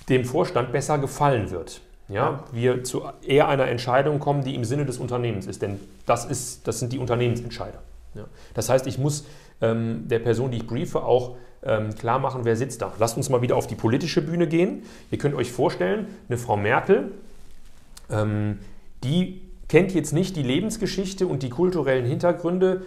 dem 0.09 0.25
Vorstand 0.25 0.73
besser 0.73 0.99
gefallen 0.99 1.51
wird. 1.51 1.81
Ja, 2.09 2.45
wir 2.53 2.85
zu 2.85 3.03
eher 3.27 3.49
einer 3.49 3.67
Entscheidung 3.67 4.21
kommen, 4.21 4.45
die 4.45 4.55
im 4.55 4.65
Sinne 4.65 4.87
des 4.87 4.99
Unternehmens 4.99 5.47
ist, 5.47 5.61
denn 5.61 5.81
das, 6.07 6.25
ist, 6.25 6.69
das 6.69 6.79
sind 6.79 6.93
die 6.93 6.99
Unternehmensentscheider. 6.99 7.83
Ja. 8.15 8.27
Das 8.55 8.69
heißt, 8.69 8.87
ich 8.87 8.99
muss 8.99 9.25
ähm, 9.61 10.05
der 10.07 10.21
Person, 10.21 10.53
die 10.53 10.59
ich 10.59 10.67
briefe, 10.69 11.03
auch 11.03 11.37
ähm, 11.65 11.95
klar 11.97 12.21
machen, 12.21 12.45
wer 12.45 12.55
sitzt 12.55 12.81
da. 12.81 12.93
Lasst 13.01 13.17
uns 13.17 13.29
mal 13.29 13.43
wieder 13.43 13.57
auf 13.57 13.67
die 13.67 13.75
politische 13.75 14.23
Bühne 14.23 14.47
gehen. 14.47 14.85
Ihr 15.11 15.19
könnt 15.19 15.35
euch 15.35 15.51
vorstellen, 15.51 16.07
eine 16.29 16.39
Frau 16.39 16.57
Merkel, 16.57 17.11
ähm, 18.09 18.61
die 19.03 19.43
kennt 19.69 19.93
jetzt 19.93 20.13
nicht 20.13 20.37
die 20.37 20.45
Lebensgeschichte 20.45 21.27
und 21.27 21.43
die 21.43 21.51
kulturellen 21.51 22.07
Hintergründe 22.07 22.83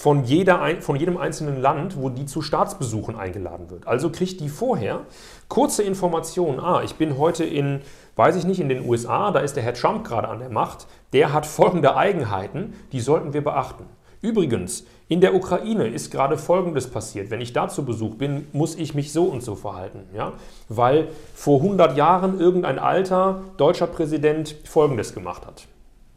von, 0.00 0.24
jeder, 0.24 0.66
von 0.80 0.96
jedem 0.96 1.18
einzelnen 1.18 1.60
Land, 1.60 2.00
wo 2.00 2.08
die 2.08 2.24
zu 2.24 2.40
Staatsbesuchen 2.40 3.16
eingeladen 3.16 3.68
wird. 3.68 3.86
Also 3.86 4.08
kriegt 4.08 4.40
die 4.40 4.48
vorher 4.48 5.00
kurze 5.48 5.82
Informationen. 5.82 6.58
Ah, 6.58 6.80
ich 6.82 6.94
bin 6.94 7.18
heute 7.18 7.44
in, 7.44 7.82
weiß 8.16 8.36
ich 8.36 8.46
nicht, 8.46 8.60
in 8.60 8.70
den 8.70 8.88
USA, 8.88 9.30
da 9.30 9.40
ist 9.40 9.56
der 9.56 9.62
Herr 9.62 9.74
Trump 9.74 10.06
gerade 10.06 10.28
an 10.28 10.38
der 10.38 10.48
Macht. 10.48 10.86
Der 11.12 11.34
hat 11.34 11.44
folgende 11.44 11.96
Eigenheiten, 11.98 12.72
die 12.92 13.00
sollten 13.00 13.34
wir 13.34 13.44
beachten. 13.44 13.84
Übrigens, 14.22 14.86
in 15.08 15.20
der 15.20 15.34
Ukraine 15.34 15.88
ist 15.88 16.10
gerade 16.10 16.38
Folgendes 16.38 16.88
passiert. 16.88 17.30
Wenn 17.30 17.42
ich 17.42 17.52
da 17.52 17.68
zu 17.68 17.84
Besuch 17.84 18.14
bin, 18.14 18.46
muss 18.54 18.76
ich 18.76 18.94
mich 18.94 19.12
so 19.12 19.24
und 19.24 19.42
so 19.42 19.54
verhalten. 19.54 20.04
Ja? 20.16 20.32
Weil 20.70 21.08
vor 21.34 21.60
100 21.60 21.98
Jahren 21.98 22.40
irgendein 22.40 22.78
alter 22.78 23.42
deutscher 23.58 23.86
Präsident 23.86 24.56
Folgendes 24.64 25.12
gemacht 25.12 25.46
hat. 25.46 25.66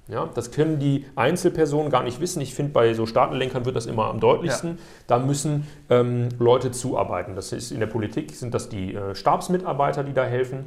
Ja, 0.10 0.30
das 0.34 0.52
können 0.52 0.80
die 0.80 1.06
Einzelpersonen 1.16 1.90
gar 1.90 2.04
nicht 2.04 2.20
wissen. 2.20 2.42
Ich 2.42 2.54
finde, 2.54 2.74
bei 2.74 2.94
so 2.94 3.06
Staatenlenkern 3.06 3.66
wird 3.66 3.76
das 3.76 3.86
immer 3.86 4.08
am 4.08 4.20
deutlichsten. 4.20 4.72
Ja. 4.72 4.78
Da 5.08 5.20
müssen 5.20 5.66
ähm, 5.90 6.28
Leute 6.40 6.72
zuarbeiten. 6.72 7.36
Das 7.36 7.54
ist 7.54 7.72
in 7.72 7.80
der 7.80 7.88
Politik 7.88 8.32
sind 8.32 8.54
das 8.54 8.68
die 8.68 8.94
äh, 8.94 9.16
Stabsmitarbeiter, 9.16 10.04
die 10.04 10.14
da 10.14 10.26
helfen. 10.26 10.66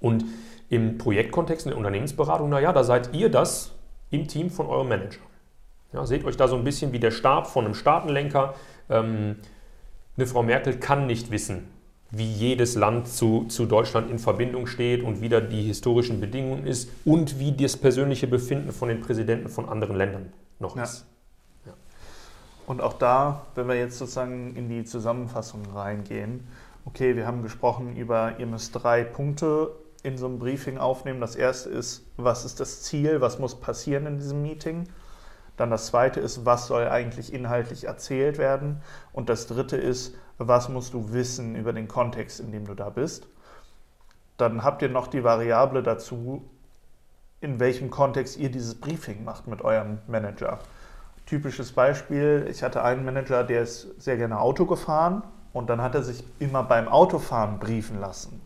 Und 0.00 0.24
im 0.70 0.96
Projektkontext, 0.96 1.66
in 1.66 1.70
der 1.70 1.78
Unternehmensberatung, 1.78 2.48
naja, 2.48 2.72
da 2.72 2.84
seid 2.84 3.14
ihr 3.14 3.28
das, 3.28 3.72
im 4.10 4.28
Team 4.28 4.48
von 4.50 4.66
eurem 4.66 4.88
Manager. 4.88 5.20
Ja, 5.92 6.06
seht 6.06 6.24
euch 6.24 6.36
da 6.36 6.48
so 6.48 6.56
ein 6.56 6.64
bisschen 6.64 6.92
wie 6.92 6.98
der 6.98 7.10
Stab 7.10 7.46
von 7.46 7.66
einem 7.66 7.74
Staatenlenker. 7.74 8.54
Ähm, 8.88 9.36
eine 10.16 10.26
Frau 10.26 10.42
Merkel 10.42 10.78
kann 10.78 11.06
nicht 11.06 11.30
wissen, 11.30 11.68
wie 12.16 12.30
jedes 12.30 12.74
Land 12.74 13.08
zu, 13.08 13.44
zu 13.48 13.66
Deutschland 13.66 14.10
in 14.10 14.18
Verbindung 14.18 14.66
steht 14.66 15.02
und 15.02 15.20
wie 15.20 15.28
da 15.28 15.40
die 15.40 15.62
historischen 15.62 16.20
Bedingungen 16.20 16.66
ist 16.66 16.90
und 17.04 17.38
wie 17.38 17.52
das 17.52 17.76
persönliche 17.76 18.26
Befinden 18.26 18.72
von 18.72 18.88
den 18.88 19.00
Präsidenten 19.00 19.48
von 19.48 19.68
anderen 19.68 19.96
Ländern 19.96 20.32
noch 20.58 20.76
Ja. 20.76 20.84
ist. 20.84 21.06
Und 22.66 22.80
auch 22.80 22.94
da, 22.94 23.44
wenn 23.54 23.68
wir 23.68 23.74
jetzt 23.74 23.98
sozusagen 23.98 24.56
in 24.56 24.68
die 24.70 24.84
Zusammenfassung 24.84 25.66
reingehen, 25.74 26.46
okay, 26.86 27.14
wir 27.14 27.26
haben 27.26 27.42
gesprochen 27.42 27.96
über, 27.96 28.38
ihr 28.38 28.46
müsst 28.46 28.74
drei 28.74 29.04
Punkte 29.04 29.72
in 30.02 30.16
so 30.16 30.26
einem 30.26 30.38
Briefing 30.38 30.78
aufnehmen. 30.78 31.20
Das 31.20 31.36
erste 31.36 31.68
ist, 31.70 32.06
was 32.16 32.44
ist 32.44 32.60
das 32.60 32.82
Ziel, 32.82 33.20
was 33.20 33.38
muss 33.38 33.60
passieren 33.60 34.06
in 34.06 34.18
diesem 34.18 34.42
Meeting? 34.42 34.84
Dann 35.56 35.70
das 35.70 35.86
zweite 35.86 36.20
ist, 36.20 36.44
was 36.44 36.66
soll 36.66 36.88
eigentlich 36.88 37.32
inhaltlich 37.32 37.84
erzählt 37.84 38.38
werden? 38.38 38.80
Und 39.12 39.28
das 39.28 39.46
dritte 39.46 39.76
ist, 39.76 40.14
was 40.38 40.68
musst 40.68 40.94
du 40.94 41.12
wissen 41.12 41.54
über 41.54 41.72
den 41.72 41.88
Kontext, 41.88 42.40
in 42.40 42.52
dem 42.52 42.66
du 42.66 42.74
da 42.74 42.90
bist? 42.90 43.26
Dann 44.36 44.64
habt 44.64 44.82
ihr 44.82 44.88
noch 44.88 45.06
die 45.06 45.22
Variable 45.22 45.82
dazu, 45.82 46.42
in 47.40 47.60
welchem 47.60 47.90
Kontext 47.90 48.36
ihr 48.36 48.50
dieses 48.50 48.74
Briefing 48.74 49.24
macht 49.24 49.46
mit 49.46 49.62
eurem 49.62 49.98
Manager. 50.06 50.58
Typisches 51.26 51.72
Beispiel, 51.72 52.46
ich 52.50 52.62
hatte 52.62 52.82
einen 52.82 53.04
Manager, 53.04 53.44
der 53.44 53.62
ist 53.62 54.00
sehr 54.02 54.16
gerne 54.16 54.40
Auto 54.40 54.66
gefahren 54.66 55.22
und 55.52 55.70
dann 55.70 55.80
hat 55.80 55.94
er 55.94 56.02
sich 56.02 56.24
immer 56.38 56.64
beim 56.64 56.88
Autofahren 56.88 57.58
briefen 57.58 58.00
lassen. 58.00 58.40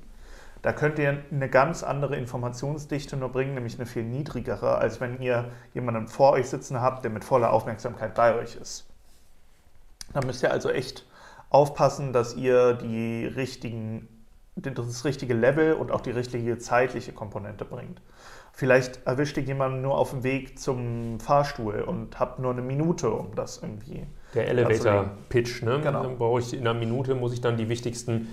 Da 0.62 0.72
könnt 0.72 0.98
ihr 0.98 1.22
eine 1.30 1.48
ganz 1.48 1.82
andere 1.82 2.16
Informationsdichte 2.16 3.16
nur 3.16 3.30
bringen, 3.30 3.54
nämlich 3.54 3.76
eine 3.76 3.86
viel 3.86 4.02
niedrigere, 4.02 4.76
als 4.78 5.00
wenn 5.00 5.20
ihr 5.20 5.50
jemanden 5.72 6.08
vor 6.08 6.32
euch 6.32 6.50
sitzen 6.50 6.80
habt, 6.80 7.04
der 7.04 7.12
mit 7.12 7.24
voller 7.24 7.52
Aufmerksamkeit 7.52 8.14
bei 8.14 8.34
euch 8.34 8.56
ist. 8.56 8.86
Da 10.12 10.20
müsst 10.24 10.42
ihr 10.42 10.50
also 10.50 10.70
echt 10.70 11.06
aufpassen, 11.50 12.12
dass 12.12 12.34
ihr 12.34 12.74
die 12.74 13.26
richtigen, 13.26 14.08
das 14.56 15.04
richtige 15.04 15.34
Level 15.34 15.74
und 15.74 15.90
auch 15.90 16.00
die 16.00 16.10
richtige 16.10 16.58
zeitliche 16.58 17.12
Komponente 17.12 17.64
bringt. 17.64 18.00
Vielleicht 18.52 19.06
erwischt 19.06 19.36
ihr 19.36 19.44
jemanden 19.44 19.82
nur 19.82 19.96
auf 19.96 20.10
dem 20.10 20.24
Weg 20.24 20.58
zum 20.58 21.20
Fahrstuhl 21.20 21.80
und 21.82 22.18
habt 22.18 22.40
nur 22.40 22.50
eine 22.50 22.62
Minute, 22.62 23.08
um 23.10 23.34
das 23.36 23.58
irgendwie. 23.62 24.04
Der 24.34 24.48
Elevator-Pitch, 24.48 25.62
ne? 25.62 25.80
Genau. 25.80 26.02
Dann 26.02 26.18
brauche 26.18 26.40
ich 26.40 26.52
in 26.52 26.66
einer 26.66 26.74
Minute, 26.74 27.14
muss 27.14 27.32
ich 27.32 27.40
dann 27.40 27.56
die 27.56 27.68
wichtigsten 27.68 28.28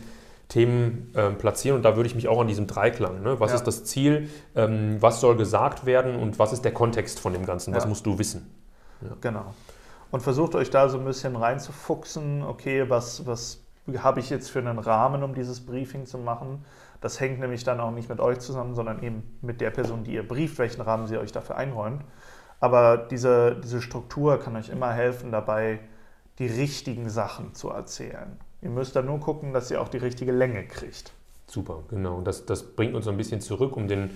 Themen 0.47 1.11
ähm, 1.15 1.37
platzieren 1.37 1.77
und 1.77 1.83
da 1.83 1.95
würde 1.95 2.07
ich 2.07 2.15
mich 2.15 2.27
auch 2.27 2.41
an 2.41 2.47
diesem 2.47 2.67
Dreiklang. 2.67 3.21
Ne? 3.21 3.39
Was 3.39 3.51
Ja. 3.51 3.57
ist 3.57 3.63
das 3.65 3.83
Ziel? 3.85 4.29
Ähm, 4.55 4.97
was 4.99 5.19
soll 5.21 5.35
gesagt 5.37 5.85
werden 5.85 6.15
und 6.15 6.37
was 6.39 6.53
ist 6.53 6.63
der 6.65 6.73
Kontext 6.73 7.19
von 7.19 7.33
dem 7.33 7.45
Ganzen? 7.45 7.73
Was 7.73 7.83
Ja. 7.83 7.89
musst 7.89 8.05
du 8.05 8.17
wissen? 8.19 8.51
Genau. 9.21 9.53
Und 10.11 10.21
versucht 10.21 10.55
euch 10.55 10.69
da 10.69 10.89
so 10.89 10.97
ein 10.97 11.05
bisschen 11.05 11.35
reinzufuchsen, 11.35 12.43
okay, 12.43 12.89
was, 12.89 13.25
was 13.25 13.61
habe 13.97 14.19
ich 14.19 14.29
jetzt 14.29 14.49
für 14.49 14.59
einen 14.59 14.79
Rahmen, 14.79 15.23
um 15.23 15.33
dieses 15.33 15.65
Briefing 15.65 16.05
zu 16.05 16.17
machen? 16.17 16.63
Das 17.01 17.19
hängt 17.19 17.39
nämlich 17.39 17.63
dann 17.63 17.79
auch 17.79 17.91
nicht 17.91 18.09
mit 18.09 18.19
euch 18.19 18.39
zusammen, 18.39 18.73
sondern 18.73 19.03
eben 19.03 19.37
mit 19.41 19.61
der 19.61 19.69
Person, 19.69 20.03
die 20.03 20.13
ihr 20.13 20.27
brieft, 20.27 20.57
welchen 20.57 20.81
Rahmen 20.81 21.07
sie 21.07 21.17
euch 21.17 21.31
dafür 21.31 21.57
einräumt. 21.57 22.01
Aber 22.59 22.97
diese, 22.97 23.59
diese 23.63 23.81
Struktur 23.81 24.39
kann 24.39 24.55
euch 24.55 24.69
immer 24.69 24.91
helfen, 24.91 25.31
dabei 25.31 25.79
die 26.39 26.47
richtigen 26.47 27.09
Sachen 27.09 27.53
zu 27.53 27.69
erzählen. 27.69 28.39
Ihr 28.61 28.69
müsst 28.69 28.95
dann 28.95 29.05
nur 29.05 29.19
gucken, 29.19 29.53
dass 29.53 29.69
ihr 29.69 29.81
auch 29.81 29.89
die 29.89 29.97
richtige 29.97 30.31
Länge 30.31 30.65
kriegt. 30.65 31.11
Super, 31.47 31.83
genau. 31.89 32.15
Und 32.15 32.25
das, 32.25 32.45
das 32.45 32.63
bringt 32.63 32.95
uns 32.95 33.07
ein 33.07 33.17
bisschen 33.17 33.41
zurück, 33.41 33.77
um 33.77 33.87
den 33.87 34.09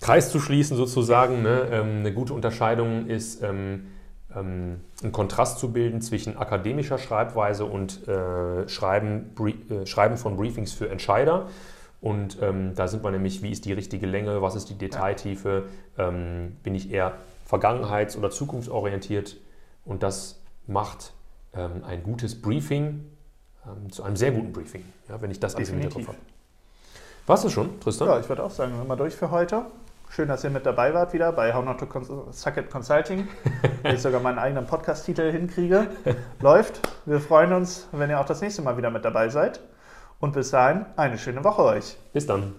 Kreis 0.00 0.30
zu 0.30 0.40
schließen 0.40 0.76
sozusagen. 0.76 1.42
Ne? 1.42 1.68
Ähm, 1.70 2.00
eine 2.00 2.12
gute 2.12 2.34
Unterscheidung 2.34 3.06
ist, 3.06 3.42
ähm, 3.42 3.86
ähm, 4.34 4.80
einen 5.02 5.12
Kontrast 5.12 5.58
zu 5.58 5.72
bilden 5.72 6.00
zwischen 6.00 6.36
akademischer 6.36 6.98
Schreibweise 6.98 7.64
und 7.64 8.06
äh, 8.08 8.68
Schreiben, 8.68 9.34
äh, 9.70 9.86
Schreiben 9.86 10.16
von 10.16 10.36
Briefings 10.36 10.72
für 10.72 10.88
Entscheider. 10.88 11.48
Und 12.00 12.38
ähm, 12.40 12.74
da 12.74 12.88
sind 12.88 13.04
wir 13.04 13.10
nämlich, 13.10 13.42
wie 13.42 13.50
ist 13.50 13.64
die 13.66 13.72
richtige 13.72 14.06
Länge, 14.06 14.40
was 14.40 14.54
ist 14.54 14.70
die 14.70 14.78
Detailtiefe, 14.78 15.64
ähm, 15.98 16.56
bin 16.62 16.74
ich 16.74 16.90
eher 16.90 17.12
vergangenheits- 17.48 18.16
oder 18.16 18.30
zukunftsorientiert. 18.30 19.36
Und 19.84 20.02
das 20.02 20.40
macht 20.66 21.12
ähm, 21.54 21.84
ein 21.86 22.02
gutes 22.02 22.40
Briefing 22.40 23.04
ähm, 23.66 23.90
zu 23.92 24.02
einem 24.02 24.16
sehr 24.16 24.32
guten 24.32 24.52
Briefing, 24.52 24.84
ja, 25.08 25.20
wenn 25.20 25.30
ich 25.30 25.40
das 25.40 25.56
alles 25.56 25.68
im. 25.68 25.78
Hinterkopf 25.78 26.08
habe. 26.08 26.18
Warst 27.26 27.44
du 27.44 27.48
schon, 27.50 27.78
Tristan? 27.80 28.08
Ja, 28.08 28.18
ich 28.18 28.28
würde 28.28 28.42
auch 28.42 28.50
sagen, 28.50 28.72
wir 28.72 28.78
sind 28.78 28.88
mal 28.88 28.96
durch 28.96 29.14
für 29.14 29.30
heute. 29.30 29.66
Schön, 30.12 30.26
dass 30.26 30.42
ihr 30.42 30.50
mit 30.50 30.66
dabei 30.66 30.92
wart 30.92 31.12
wieder 31.12 31.30
bei 31.30 31.54
How 31.54 31.64
Not 31.64 31.78
to 31.78 31.86
Cons 31.86 32.10
Suck 32.32 32.56
It 32.56 32.68
Consulting. 32.68 33.28
Wenn 33.82 33.94
ich 33.94 34.02
sogar 34.02 34.20
meinen 34.20 34.40
eigenen 34.40 34.66
Podcast-Titel 34.66 35.30
hinkriege. 35.30 35.86
Läuft. 36.40 36.80
Wir 37.06 37.20
freuen 37.20 37.52
uns, 37.52 37.88
wenn 37.92 38.10
ihr 38.10 38.18
auch 38.18 38.26
das 38.26 38.40
nächste 38.40 38.60
Mal 38.60 38.76
wieder 38.76 38.90
mit 38.90 39.04
dabei 39.04 39.28
seid. 39.28 39.60
Und 40.18 40.32
bis 40.32 40.50
dahin, 40.50 40.84
eine 40.96 41.16
schöne 41.16 41.44
Woche 41.44 41.62
euch. 41.62 41.96
Bis 42.12 42.26
dann. 42.26 42.54